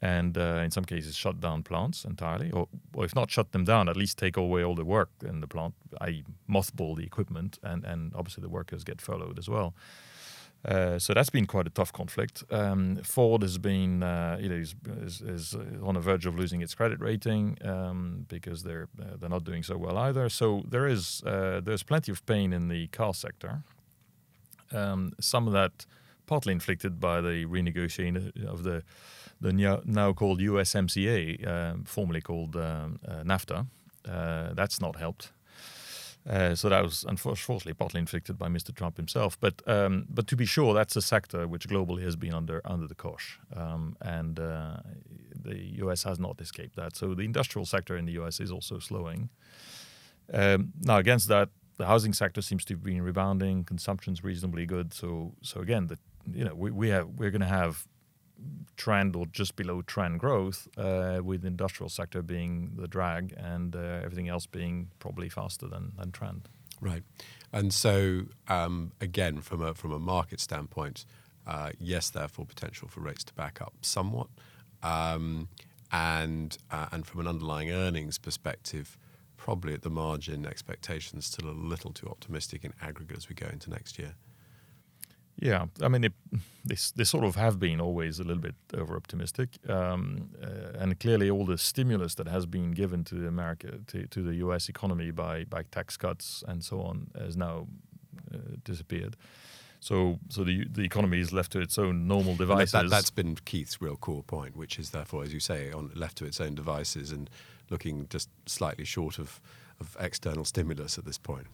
and 0.01 0.39
uh, 0.39 0.63
in 0.65 0.71
some 0.71 0.85
cases 0.85 1.17
shut 1.17 1.41
down 1.41 1.63
plants 1.63 2.05
entirely, 2.05 2.51
or, 2.51 2.69
or, 2.95 3.05
if 3.05 3.15
not 3.15 3.31
shut 3.31 3.53
them 3.53 3.65
down, 3.65 3.89
at 3.89 3.97
least 3.97 4.19
take 4.19 4.37
away 4.37 4.63
all 4.63 4.75
the 4.75 4.85
work 4.85 5.11
in 5.25 5.41
the 5.41 5.47
plant, 5.49 5.75
i.e., 6.01 6.25
mothball 6.49 6.97
the 6.97 7.05
equipment, 7.05 7.59
and 7.63 7.85
and 7.85 8.13
obviously 8.15 8.43
the 8.43 8.49
workers 8.49 8.85
get 8.85 9.01
furloughed 9.01 9.39
as 9.39 9.49
well. 9.49 9.75
Uh, 10.65 10.99
so 10.99 11.13
that's 11.13 11.31
been 11.31 11.47
quite 11.47 11.67
a 11.67 11.71
tough 11.71 11.93
conflict. 11.93 12.45
Um, 12.51 12.97
Ford 13.03 13.43
has 13.43 13.59
been, 13.59 14.03
uh, 14.03 14.39
you 14.41 14.49
know, 14.49 14.55
is, 14.55 14.75
is, 15.01 15.21
is, 15.21 15.57
on 15.83 15.95
the 15.95 16.01
verge 16.01 16.25
of 16.25 16.37
losing 16.37 16.63
its 16.63 16.75
credit 16.75 17.01
rating 17.01 17.59
um, 17.65 18.27
because 18.29 18.63
they're 18.63 18.89
uh, 19.01 19.17
they're 19.19 19.29
not 19.29 19.45
doing 19.45 19.65
so 19.65 19.77
well 19.77 19.99
either. 19.99 20.29
So 20.29 20.63
there 20.69 20.87
is 20.87 21.23
uh, 21.27 21.61
there's 21.65 21.83
plenty 21.83 22.13
of 22.13 22.25
pain 22.27 22.53
in 22.53 22.69
the 22.69 22.87
car 22.89 23.13
sector. 23.13 23.63
Um, 24.71 25.13
some 25.21 25.49
of 25.49 25.53
that 25.53 25.85
partly 26.27 26.53
inflicted 26.53 27.01
by 27.01 27.21
the 27.21 27.45
renegotiation 27.47 28.47
of 28.47 28.63
the 28.63 28.85
the 29.41 29.53
now 29.85 30.13
called 30.13 30.39
USMCA, 30.39 31.45
um, 31.49 31.85
formerly 31.85 32.21
called 32.21 32.55
um, 32.55 33.01
uh, 33.07 33.25
NAFTA. 33.25 33.67
that's 34.55 34.81
not 34.81 34.95
helped. 34.95 35.33
Uh, 36.29 36.55
so 36.55 36.69
that 36.69 36.83
was 36.83 37.05
unfortunately 37.09 37.75
partly 37.75 37.99
inflicted 37.99 38.39
by 38.39 38.47
Mr. 38.47 38.75
Trump 38.75 38.97
himself. 38.97 39.39
But 39.41 39.61
um, 39.67 40.07
but 40.09 40.29
to 40.29 40.37
be 40.37 40.47
sure, 40.47 40.73
that's 40.73 40.95
a 40.95 41.03
sector 41.03 41.49
which 41.49 41.69
globally 41.69 42.03
has 42.03 42.15
been 42.15 42.33
under 42.33 42.61
under 42.65 42.87
the 42.87 42.95
cosh, 42.95 43.41
um, 43.57 43.97
and 44.01 44.39
uh, 44.39 44.77
the 45.35 45.59
U.S. 45.79 46.05
has 46.05 46.21
not 46.21 46.41
escaped 46.41 46.77
that. 46.77 46.97
So 46.97 47.15
the 47.15 47.25
industrial 47.25 47.67
sector 47.67 47.97
in 47.97 48.05
the 48.05 48.13
U.S. 48.13 48.39
is 48.39 48.53
also 48.53 48.79
slowing. 48.79 49.31
Um, 50.33 50.73
now 50.81 50.99
against 50.99 51.27
that, 51.29 51.49
the 51.77 51.87
housing 51.87 52.13
sector 52.13 52.41
seems 52.41 52.65
to 52.67 52.75
have 52.75 52.85
been 52.85 53.03
rebounding. 53.03 53.65
Consumption's 53.65 54.23
reasonably 54.23 54.65
good. 54.65 54.95
So 54.95 55.35
so 55.43 55.61
again, 55.61 55.89
the 55.89 55.99
you 56.33 56.45
know 56.45 56.55
we, 56.55 56.71
we 56.71 56.89
have 56.91 57.09
we're 57.09 57.31
going 57.31 57.41
to 57.41 57.47
have 57.47 57.89
trend 58.77 59.15
or 59.17 59.27
just 59.27 59.57
below 59.57 59.83
trend 59.83 60.19
growth, 60.19 60.69
uh, 60.77 61.21
with 61.23 61.43
the 61.43 61.49
industrial 61.49 61.89
sector 61.89 62.23
being 62.23 62.73
the 62.77 62.89
drag 62.89 63.35
and 63.37 63.77
uh, 63.77 64.01
everything 64.03 64.29
else 64.29 64.47
being 64.47 64.91
probably 64.99 65.29
faster 65.29 65.67
than, 65.69 65.93
than 65.97 66.11
trend. 66.13 66.49
Right, 66.81 67.05
and 67.53 67.73
so 67.73 68.23
um, 68.49 68.93
again, 69.01 69.41
from 69.41 69.63
a 69.63 69.73
from 69.73 69.93
a 69.93 70.01
market 70.01 70.41
standpoint, 70.41 71.05
uh, 71.47 71.71
yes, 71.79 72.11
therefore 72.11 72.45
potential 72.45 72.89
for 72.89 73.01
rates 73.01 73.23
to 73.25 73.35
back 73.35 73.63
up 73.63 73.75
somewhat, 73.83 74.27
um, 74.83 75.49
and 75.93 76.59
uh, 76.73 76.87
and 76.91 77.07
from 77.07 77.21
an 77.21 77.29
underlying 77.29 77.71
earnings 77.71 78.19
perspective, 78.19 78.99
probably 79.37 79.75
at 79.75 79.83
the 79.83 79.91
margin, 79.91 80.45
expectations 80.45 81.27
still 81.27 81.49
a 81.49 81.53
little 81.53 81.93
too 81.93 82.09
optimistic 82.09 82.65
in 82.65 82.73
aggregate 82.83 83.17
as 83.17 83.29
we 83.29 83.37
go 83.37 83.47
into 83.47 83.71
next 83.71 83.97
year. 83.97 84.15
Yeah, 85.37 85.67
I 85.83 85.89
mean, 85.89 86.05
it, 86.05 86.13
they, 86.65 86.77
they 86.95 87.05
sort 87.05 87.25
of 87.25 87.37
have 87.37 87.59
been 87.59 87.81
always 87.81 88.21
a 88.21 88.25
little 88.25 88.43
bit 88.43 88.55
over 88.75 88.97
optimistic, 88.97 89.59
um, 89.69 90.31
uh, 90.43 90.79
and 90.79 90.99
clearly 91.01 91.31
all 91.31 91.45
the 91.45 91.59
stimulus 91.59 92.15
that 92.17 92.29
has 92.29 92.47
been 92.47 92.73
given 92.73 93.03
to 93.05 93.27
America 93.27 93.81
to, 93.89 94.07
to 94.07 94.23
the 94.23 94.37
U.S. 94.37 94.69
economy 94.69 95.11
by 95.11 95.45
by 95.45 95.65
tax 95.71 95.97
cuts 95.97 96.45
and 96.47 96.63
so 96.63 96.81
on 96.83 97.09
has 97.19 97.37
now 97.37 97.67
uh, 98.33 98.39
disappeared. 98.63 99.17
So, 99.81 100.21
so 100.29 100.45
the 100.45 100.65
the 100.71 100.83
economy 100.83 101.19
is 101.19 101.33
left 101.33 101.51
to 101.53 101.61
its 101.61 101.77
own 101.77 102.07
normal 102.07 102.37
devices. 102.37 102.73
That, 102.73 102.93
has 102.93 103.11
been 103.11 103.35
Keith's 103.45 103.83
real 103.83 103.97
core 103.97 104.23
point, 104.23 104.57
which 104.57 104.79
is 104.79 104.91
therefore, 104.91 105.25
as 105.25 105.33
you 105.33 105.41
say, 105.41 105.73
on 105.73 105.91
left 105.97 106.19
to 106.19 106.25
its 106.25 106.41
own 106.41 106.55
devices 106.55 107.11
and 107.11 107.29
looking 107.69 108.07
just 108.09 108.29
slightly 108.47 108.85
short 108.85 109.19
of, 109.19 109.41
of 109.81 109.97
external 109.99 110.45
stimulus 110.45 110.99
at 110.99 111.05
this 111.05 111.19
point. 111.19 111.49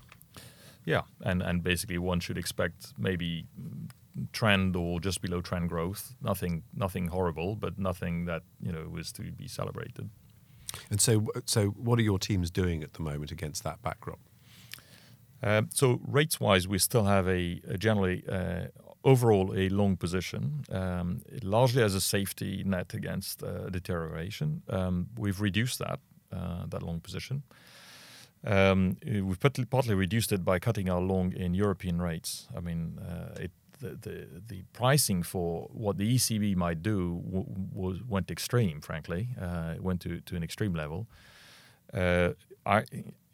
Yeah, 0.85 1.03
and 1.21 1.43
and 1.43 1.63
basically 1.63 1.99
one 1.99 2.21
should 2.21 2.39
expect 2.39 2.95
maybe 2.99 3.47
trend 4.33 4.77
or 4.77 5.01
just 5.01 5.21
below 5.21 5.41
trend 5.41 5.69
growth. 5.69 6.15
Nothing 6.23 6.63
nothing 6.75 7.09
horrible, 7.09 7.57
but 7.57 7.79
nothing 7.79 8.27
that 8.27 8.43
you 8.61 8.73
know 8.73 8.89
was 8.89 9.13
to 9.13 9.23
be 9.23 9.49
celebrated. 9.49 10.11
And 10.91 11.01
so, 11.01 11.27
so 11.47 11.69
what 11.69 11.99
are 11.99 12.03
your 12.03 12.19
teams 12.19 12.51
doing 12.51 12.83
at 12.83 12.93
the 12.95 13.03
moment 13.03 13.33
against 13.33 13.65
that 13.65 13.83
backdrop? 13.83 14.19
Uh, 15.43 15.63
so 15.73 16.01
rates 16.07 16.41
wise, 16.41 16.67
we 16.67 16.79
still 16.79 17.05
have 17.05 17.29
a, 17.29 17.61
a 17.69 17.79
generally 17.79 18.25
uh, 18.29 18.67
overall 19.05 19.55
a 19.57 19.69
long 19.69 19.97
position, 19.97 20.65
um, 20.71 21.23
largely 21.43 21.83
as 21.83 21.95
a 21.95 22.01
safety 22.01 22.63
net 22.65 22.93
against 22.95 23.43
uh, 23.43 23.69
deterioration. 23.71 24.63
Um, 24.69 25.09
we've 25.17 25.41
reduced 25.41 25.79
that 25.79 26.01
uh, 26.33 26.67
that 26.67 26.83
long 26.83 27.01
position. 27.01 27.43
Um, 28.45 28.97
we've 29.05 29.41
partly 29.41 29.95
reduced 29.95 30.33
it 30.33 30.45
by 30.45 30.59
cutting 30.59 30.89
our 30.89 31.01
long 31.01 31.33
in 31.33 31.55
European 31.55 32.01
rates. 32.01 32.49
I 32.57 32.61
mean, 32.61 32.99
uh, 32.99 33.41
it, 33.41 33.51
the, 33.81 33.91
the, 33.91 34.27
the 34.47 34.63
pricing 34.73 35.23
for 35.23 35.69
what 35.73 35.99
the 35.99 36.15
ECB 36.15 36.57
might 36.57 36.83
do 36.83 37.21
went 37.25 38.31
extreme. 38.31 38.81
Frankly, 38.81 39.29
uh, 39.41 39.75
it 39.77 39.83
went 39.83 40.01
to, 40.03 40.21
to 40.21 40.37
an 40.37 40.43
extreme 40.43 40.75
level. 40.75 41.07
Uh, 41.93 42.31
I, 42.65 42.85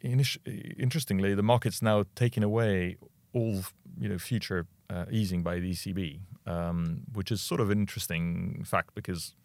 interestingly, 0.01 1.35
the 1.35 1.43
market's 1.43 1.81
now 1.81 2.05
taking 2.15 2.43
away 2.43 2.97
all 3.33 3.63
you 3.99 4.09
know 4.09 4.17
future 4.17 4.65
uh, 4.89 5.05
easing 5.11 5.43
by 5.43 5.59
the 5.59 5.71
ECB, 5.71 6.19
um, 6.45 7.01
which 7.13 7.31
is 7.31 7.41
sort 7.41 7.59
of 7.59 7.69
an 7.69 7.79
interesting 7.79 8.63
fact 8.65 8.95
because 8.95 9.35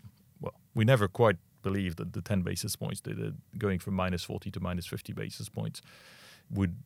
well, 0.41 0.55
we 0.75 0.85
never 0.85 1.09
quite 1.09 1.37
believed 1.63 1.99
that 1.99 2.13
the 2.13 2.23
10 2.23 2.43
basis 2.43 2.77
points, 2.77 3.01
the, 3.01 3.35
going 3.59 3.79
from 3.79 3.95
minus 3.95 4.25
40 4.25 4.51
to 4.53 4.61
minus 4.61 4.87
50 4.87 5.13
basis 5.13 5.49
points, 5.49 5.83
would 6.51 6.77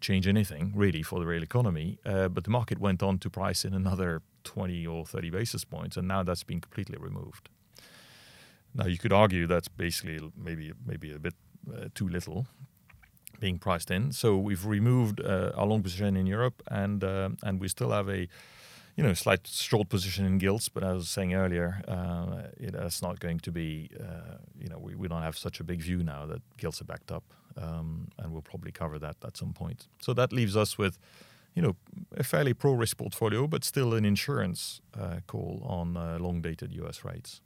change 0.00 0.26
anything 0.26 0.72
really 0.74 1.02
for 1.02 1.18
the 1.18 1.26
real 1.26 1.42
economy. 1.42 1.98
Uh, 2.04 2.28
but 2.28 2.44
the 2.44 2.50
market 2.50 2.78
went 2.78 3.02
on 3.02 3.18
to 3.18 3.30
price 3.30 3.64
in 3.64 3.74
another 3.74 4.22
20 4.44 4.86
or 4.86 5.04
30 5.06 5.30
basis 5.30 5.64
points, 5.64 5.96
and 5.96 6.08
now 6.08 6.22
that's 6.22 6.42
been 6.42 6.60
completely 6.60 6.96
removed. 6.98 7.48
Now 8.74 8.86
you 8.86 8.98
could 8.98 9.12
argue 9.12 9.46
that's 9.46 9.68
basically 9.68 10.20
maybe 10.36 10.72
maybe 10.86 11.12
a 11.12 11.18
bit 11.18 11.34
uh, 11.72 11.88
too 11.94 12.08
little 12.08 12.46
being 13.40 13.58
priced 13.58 13.90
in. 13.90 14.12
So 14.12 14.36
we've 14.36 14.64
removed 14.64 15.20
uh, 15.20 15.52
our 15.56 15.66
long 15.66 15.82
position 15.82 16.16
in 16.16 16.26
Europe, 16.26 16.62
and 16.68 17.02
uh, 17.02 17.30
and 17.42 17.60
we 17.60 17.68
still 17.68 17.90
have 17.90 18.08
a 18.08 18.28
you 18.96 19.02
know, 19.02 19.14
slight 19.14 19.46
short 19.46 19.88
position 19.88 20.26
in 20.26 20.38
gilts, 20.38 20.68
but 20.68 20.82
as 20.82 20.90
I 20.90 20.94
was 20.94 21.08
saying 21.08 21.34
earlier, 21.34 21.82
uh, 21.88 22.48
it, 22.56 22.72
that's 22.72 23.02
not 23.02 23.20
going 23.20 23.40
to 23.40 23.52
be, 23.52 23.90
uh, 23.98 24.38
you 24.58 24.68
know, 24.68 24.78
we, 24.78 24.94
we 24.94 25.08
don't 25.08 25.22
have 25.22 25.38
such 25.38 25.60
a 25.60 25.64
big 25.64 25.82
view 25.82 26.02
now 26.02 26.26
that 26.26 26.42
gilts 26.56 26.80
are 26.80 26.84
backed 26.84 27.10
up, 27.10 27.24
um, 27.56 28.08
and 28.18 28.32
we'll 28.32 28.42
probably 28.42 28.72
cover 28.72 28.98
that 28.98 29.16
at 29.24 29.36
some 29.36 29.52
point. 29.52 29.88
So 30.00 30.12
that 30.14 30.32
leaves 30.32 30.56
us 30.56 30.76
with, 30.76 30.98
you 31.54 31.62
know, 31.62 31.76
a 32.16 32.22
fairly 32.22 32.54
pro-risk 32.54 32.96
portfolio, 32.98 33.46
but 33.46 33.64
still 33.64 33.94
an 33.94 34.04
insurance 34.04 34.80
uh, 34.98 35.20
call 35.26 35.62
on 35.64 35.96
uh, 35.96 36.18
long-dated 36.20 36.72
U.S. 36.74 37.04
rates, 37.04 37.40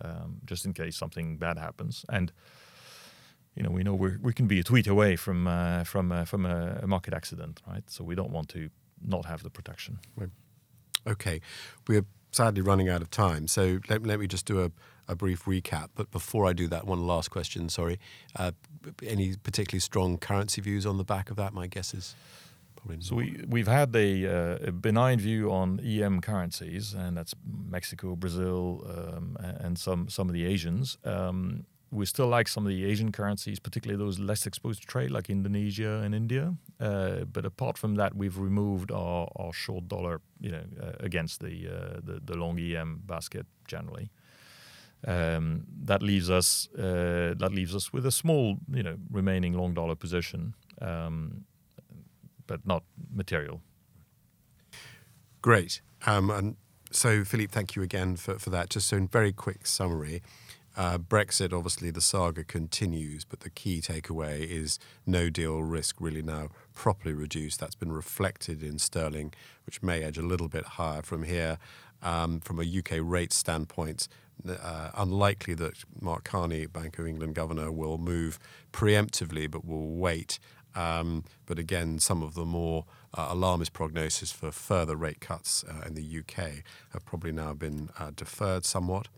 um, 0.00 0.40
just 0.44 0.64
in 0.64 0.72
case 0.72 0.96
something 0.96 1.38
bad 1.38 1.58
happens. 1.58 2.04
And 2.08 2.32
you 3.54 3.62
know, 3.62 3.70
we 3.70 3.82
know 3.82 3.94
we 3.94 4.16
we 4.16 4.32
can 4.32 4.46
be 4.46 4.58
a 4.60 4.62
tweet 4.62 4.86
away 4.86 5.16
from 5.16 5.46
uh, 5.46 5.84
from 5.84 6.10
uh, 6.10 6.24
from 6.24 6.46
a, 6.46 6.80
a 6.82 6.86
market 6.86 7.12
accident, 7.12 7.60
right? 7.66 7.84
So 7.90 8.02
we 8.02 8.14
don't 8.14 8.30
want 8.30 8.48
to 8.50 8.70
not 9.04 9.26
have 9.26 9.42
the 9.42 9.50
protection. 9.50 9.98
Right. 10.16 10.30
Okay, 11.06 11.40
we're 11.88 12.04
sadly 12.30 12.62
running 12.62 12.88
out 12.88 13.02
of 13.02 13.10
time, 13.10 13.48
so 13.48 13.80
let, 13.88 14.04
let 14.06 14.20
me 14.20 14.26
just 14.26 14.46
do 14.46 14.62
a, 14.62 14.70
a 15.08 15.14
brief 15.14 15.44
recap. 15.44 15.88
But 15.94 16.10
before 16.10 16.46
I 16.46 16.52
do 16.52 16.68
that, 16.68 16.86
one 16.86 17.06
last 17.06 17.30
question. 17.30 17.68
Sorry, 17.68 17.98
uh, 18.36 18.52
any 19.06 19.36
particularly 19.36 19.80
strong 19.80 20.18
currency 20.18 20.60
views 20.60 20.86
on 20.86 20.96
the 20.96 21.04
back 21.04 21.30
of 21.30 21.36
that? 21.36 21.52
My 21.52 21.66
guess 21.66 21.94
is. 21.94 22.14
Probably. 22.76 22.96
not. 22.96 23.04
So 23.04 23.16
we, 23.16 23.44
we've 23.46 23.68
had 23.68 23.94
a, 23.94 24.26
uh, 24.26 24.58
a, 24.68 24.72
benign 24.72 25.20
view 25.20 25.52
on 25.52 25.78
EM 25.80 26.20
currencies, 26.20 26.94
and 26.94 27.16
that's 27.16 27.34
Mexico, 27.44 28.16
Brazil, 28.16 28.84
um, 28.88 29.36
and 29.40 29.78
some 29.78 30.08
some 30.08 30.28
of 30.28 30.34
the 30.34 30.44
Asians. 30.44 30.98
Um, 31.04 31.64
we 31.92 32.06
still 32.06 32.26
like 32.26 32.48
some 32.48 32.64
of 32.64 32.70
the 32.70 32.84
Asian 32.86 33.12
currencies, 33.12 33.60
particularly 33.60 34.02
those 34.02 34.18
less 34.18 34.46
exposed 34.46 34.80
to 34.80 34.86
trade, 34.86 35.10
like 35.10 35.28
Indonesia 35.28 36.00
and 36.02 36.14
India. 36.14 36.54
Uh, 36.80 37.24
but 37.30 37.44
apart 37.44 37.76
from 37.76 37.96
that, 37.96 38.16
we've 38.16 38.38
removed 38.38 38.90
our, 38.90 39.28
our 39.36 39.52
short 39.52 39.88
dollar, 39.88 40.22
you 40.40 40.50
know, 40.50 40.64
uh, 40.82 40.92
against 41.00 41.40
the, 41.40 41.68
uh, 41.68 42.00
the, 42.02 42.20
the 42.24 42.34
long 42.34 42.58
EM 42.58 43.02
basket 43.04 43.46
generally. 43.68 44.10
Um, 45.06 45.64
that 45.82 46.00
leaves 46.00 46.30
us 46.30 46.68
uh, 46.78 47.34
that 47.36 47.50
leaves 47.52 47.74
us 47.74 47.92
with 47.92 48.06
a 48.06 48.12
small, 48.12 48.58
you 48.72 48.84
know, 48.84 48.96
remaining 49.10 49.52
long 49.52 49.74
dollar 49.74 49.96
position, 49.96 50.54
um, 50.80 51.44
but 52.46 52.64
not 52.64 52.84
material. 53.12 53.60
Great. 55.42 55.80
Um, 56.06 56.30
and 56.30 56.56
so, 56.92 57.24
Philippe, 57.24 57.50
thank 57.52 57.74
you 57.74 57.82
again 57.82 58.16
for, 58.16 58.38
for 58.38 58.50
that. 58.50 58.70
Just 58.70 58.86
so, 58.86 58.96
in 58.96 59.08
very 59.08 59.32
quick 59.32 59.66
summary, 59.66 60.22
uh, 60.76 60.98
Brexit, 60.98 61.52
obviously, 61.52 61.90
the 61.90 62.00
saga 62.00 62.44
continues, 62.44 63.24
but 63.24 63.40
the 63.40 63.50
key 63.50 63.80
takeaway 63.80 64.40
is 64.40 64.78
no 65.06 65.28
deal 65.28 65.62
risk 65.62 65.96
really 66.00 66.22
now 66.22 66.48
properly 66.74 67.14
reduced. 67.14 67.60
That's 67.60 67.74
been 67.74 67.92
reflected 67.92 68.62
in 68.62 68.78
sterling, 68.78 69.34
which 69.66 69.82
may 69.82 70.02
edge 70.02 70.18
a 70.18 70.22
little 70.22 70.48
bit 70.48 70.64
higher 70.64 71.02
from 71.02 71.24
here. 71.24 71.58
Um, 72.02 72.40
from 72.40 72.58
a 72.58 72.64
UK 72.64 72.98
rate 73.00 73.32
standpoint, 73.32 74.08
uh, 74.48 74.90
unlikely 74.96 75.54
that 75.54 75.84
Mark 76.00 76.24
Carney, 76.24 76.66
Bank 76.66 76.98
of 76.98 77.06
England 77.06 77.34
governor, 77.34 77.70
will 77.70 77.98
move 77.98 78.40
preemptively, 78.72 79.48
but 79.48 79.64
will 79.64 79.90
wait. 79.90 80.38
Um, 80.74 81.24
but 81.46 81.58
again, 81.58 81.98
some 81.98 82.22
of 82.22 82.34
the 82.34 82.44
more 82.44 82.86
uh, 83.14 83.28
alarmist 83.30 83.72
prognosis 83.72 84.32
for 84.32 84.50
further 84.50 84.96
rate 84.96 85.20
cuts 85.20 85.64
uh, 85.64 85.86
in 85.86 85.94
the 85.94 86.18
UK 86.18 86.64
have 86.92 87.04
probably 87.04 87.32
now 87.32 87.52
been 87.52 87.90
uh, 87.98 88.10
deferred 88.14 88.64
somewhat. 88.64 89.08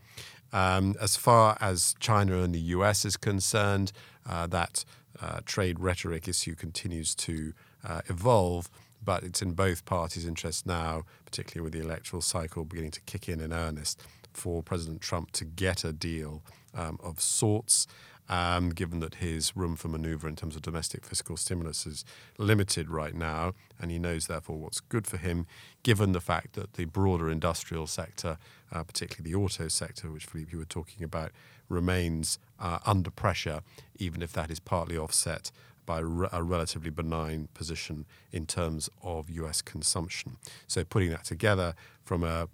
Um, 0.55 0.95
as 1.01 1.17
far 1.17 1.59
as 1.61 1.97
China 1.99 2.41
and 2.43 2.55
the 2.55 2.61
US 2.61 3.05
is 3.05 3.17
concerned, 3.17 3.91
uh, 4.25 4.47
that 4.47 4.85
uh, 5.21 5.41
trade 5.45 5.81
rhetoric 5.81 6.29
issue 6.29 6.55
continues 6.55 7.15
to 7.17 7.53
uh, 7.87 8.03
evolve, 8.09 8.71
but 9.05 9.25
it's 9.25 9.43
in 9.43 9.53
both 9.53 9.85
parties' 9.85 10.25
interest 10.27 10.65
now, 10.65 11.03
particularly 11.27 11.65
with 11.65 11.73
the 11.73 11.85
electoral 11.85 12.23
cycle 12.23 12.65
beginning 12.65 12.93
to 12.93 13.01
kick 13.01 13.29
in 13.29 13.41
in 13.41 13.53
earnest, 13.53 14.01
for 14.33 14.63
President 14.63 15.01
Trump 15.01 15.33
to 15.33 15.45
get 15.45 15.85
a 15.85 15.93
deal 15.93 16.41
um, 16.73 17.01
of 17.03 17.21
sorts 17.21 17.89
um, 18.29 18.71
given 18.71 19.01
that 19.01 19.17
his 19.17 19.57
room 19.57 19.77
for 19.77 19.89
maneuver 19.89 20.27
in 20.29 20.37
terms 20.37 20.57
of 20.57 20.63
domestic 20.63 21.05
fiscal 21.05 21.37
stimulus 21.37 21.87
is 21.87 22.05
limited 22.39 22.89
right 22.89 23.15
now, 23.15 23.53
and 23.81 23.91
he 23.91 23.99
knows 23.99 24.27
therefore 24.27 24.57
what's 24.57 24.81
good 24.81 25.07
for 25.07 25.17
him, 25.17 25.47
given 25.83 26.13
the 26.13 26.21
fact 26.21 26.55
that 26.55 26.75
the 26.75 26.87
broader 26.87 27.31
industrial 27.31 27.87
sector, 27.87 28.39
uh, 28.73 28.83
particularly 28.83 29.31
the 29.31 29.37
auto 29.37 29.69
sector, 29.69 30.11
which 30.11 30.27
Philippe 30.27 30.53
you 30.53 30.59
were 30.59 30.65
talking 30.65 31.05
about, 31.05 31.33
remains 31.69 32.39
uh, 32.59 32.79
under 32.87 33.11
pressure, 33.11 33.61
even 33.99 34.23
if 34.23 34.33
that 34.33 34.51
is 34.51 34.61
partly 34.61 34.97
offset 34.97 35.51
by 35.87 36.01
a 36.01 36.43
relatively 36.43 36.91
benign 36.91 37.49
position 37.53 38.07
in 38.33 38.47
terms 38.47 38.89
of 39.03 39.29
US 39.29 39.61
consumption. 39.61 40.39
So 40.67 40.83
putting 40.83 41.11
that 41.11 41.25
together 41.25 41.75
from 42.03 42.25
a 42.25 42.49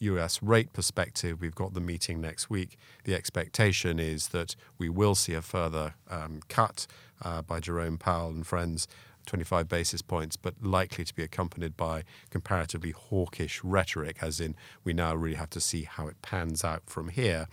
US 0.00 0.42
rate 0.42 0.72
perspective, 0.72 1.40
we've 1.40 1.54
got 1.54 1.74
the 1.74 1.80
meeting 1.80 2.20
next 2.20 2.50
week. 2.50 2.78
The 3.04 3.14
expectation 3.14 3.98
is 3.98 4.28
that 4.28 4.56
we 4.78 4.88
will 4.88 5.14
see 5.14 5.34
a 5.34 5.42
further 5.42 5.94
um, 6.10 6.40
cut 6.48 6.86
uh, 7.22 7.42
by 7.42 7.60
Jerome 7.60 7.98
Powell 7.98 8.30
and 8.30 8.46
friends, 8.46 8.88
25 9.26 9.68
basis 9.68 10.02
points, 10.02 10.36
but 10.36 10.54
likely 10.62 11.04
to 11.04 11.14
be 11.14 11.22
accompanied 11.22 11.76
by 11.76 12.04
comparatively 12.30 12.92
hawkish 12.92 13.62
rhetoric, 13.62 14.18
as 14.22 14.40
in 14.40 14.56
we 14.84 14.92
now 14.92 15.14
really 15.14 15.36
have 15.36 15.50
to 15.50 15.60
see 15.60 15.84
how 15.84 16.08
it 16.08 16.20
pans 16.22 16.64
out 16.64 16.82
from 16.86 17.08
here. 17.08 17.46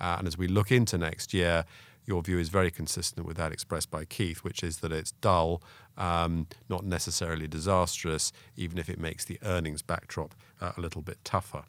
Uh, 0.00 0.16
and 0.18 0.26
as 0.26 0.36
we 0.36 0.46
look 0.46 0.70
into 0.70 0.98
next 0.98 1.32
year, 1.32 1.64
your 2.06 2.22
view 2.22 2.38
is 2.38 2.48
very 2.48 2.70
consistent 2.70 3.26
with 3.26 3.36
that 3.36 3.52
expressed 3.52 3.90
by 3.90 4.04
Keith, 4.04 4.38
which 4.38 4.62
is 4.62 4.78
that 4.78 4.92
it's 4.92 5.12
dull, 5.12 5.62
um, 5.96 6.46
not 6.68 6.84
necessarily 6.84 7.46
disastrous, 7.46 8.32
even 8.56 8.78
if 8.78 8.88
it 8.88 8.98
makes 8.98 9.24
the 9.24 9.38
earnings 9.42 9.82
backdrop 9.82 10.34
uh, 10.60 10.72
a 10.76 10.80
little 10.80 11.02
bit 11.02 11.18
tougher. 11.24 11.64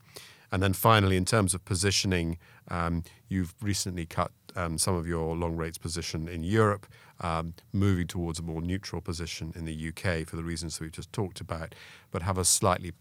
And 0.52 0.62
then 0.62 0.74
finally, 0.74 1.18
in 1.18 1.26
terms 1.26 1.54
of 1.54 1.66
positioning, 1.66 2.38
um, 2.70 3.04
you've 3.28 3.54
recently 3.62 4.06
cut 4.06 4.32
um, 4.56 4.78
some 4.78 4.96
of 4.96 5.08
your 5.08 5.36
long 5.36 5.58
rates 5.58 5.78
position 5.78 6.28
in 6.28 6.44
Europe, 6.44 6.88
um, 7.22 7.54
moving 7.74 8.08
towards 8.08 8.40
a 8.40 8.44
more 8.44 8.62
neutral 8.62 9.02
position 9.02 9.52
in 9.56 9.66
the 9.66 9.90
UK 9.90 10.28
for 10.28 10.36
the 10.36 10.44
reasons 10.44 10.78
that 10.78 10.84
we've 10.84 10.92
just 10.92 11.12
talked 11.12 11.42
about, 11.42 11.76
but 12.12 12.22
have 12.22 12.38
a 12.38 12.46
slightly 12.46 12.94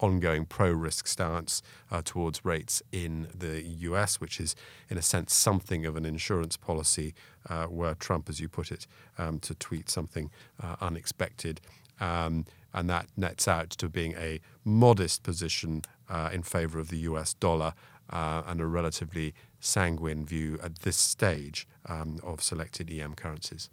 ongoing 0.00 0.46
pro 0.46 0.70
risk 0.70 1.06
stance 1.06 1.62
uh, 1.90 2.02
towards 2.04 2.44
rates 2.44 2.82
in 2.92 3.28
the 3.36 3.62
US, 3.62 4.20
which 4.20 4.40
is, 4.40 4.54
in 4.88 4.98
a 4.98 5.02
sense, 5.02 5.34
something 5.34 5.86
of 5.86 5.96
an 5.96 6.04
insurance 6.04 6.56
policy 6.56 7.14
uh, 7.48 7.66
where 7.66 7.94
Trump, 7.94 8.28
as 8.28 8.40
you 8.40 8.48
put 8.48 8.70
it, 8.70 8.86
um, 9.16 9.38
to 9.40 9.54
tweet 9.54 9.88
something 9.88 10.30
uh, 10.62 10.76
unexpected. 10.80 11.60
Um, 12.00 12.44
and 12.72 12.88
that 12.90 13.06
nets 13.16 13.48
out 13.48 13.70
to 13.70 13.88
being 13.88 14.14
a 14.16 14.40
modest 14.64 15.22
position 15.22 15.82
uh, 16.08 16.30
in 16.32 16.42
favor 16.42 16.78
of 16.78 16.88
the 16.88 16.98
US 16.98 17.34
dollar 17.34 17.74
uh, 18.10 18.42
and 18.46 18.60
a 18.60 18.66
relatively 18.66 19.34
sanguine 19.60 20.24
view 20.24 20.58
at 20.62 20.80
this 20.80 20.96
stage 20.96 21.66
um, 21.86 22.18
of 22.22 22.42
selected 22.42 22.90
EM 22.90 23.14
currencies. 23.14 23.70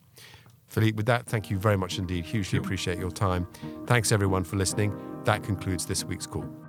Philippe, 0.67 0.97
with 0.97 1.05
that, 1.05 1.25
thank 1.25 1.49
you 1.49 1.57
very 1.57 1.77
much 1.77 1.99
indeed. 1.99 2.25
Hugely 2.25 2.59
appreciate 2.59 2.99
your 2.99 3.11
time. 3.11 3.47
Thanks 3.85 4.11
everyone 4.11 4.43
for 4.43 4.55
listening. 4.55 4.93
That 5.23 5.43
concludes 5.43 5.85
this 5.85 6.03
week's 6.03 6.27
call. 6.27 6.64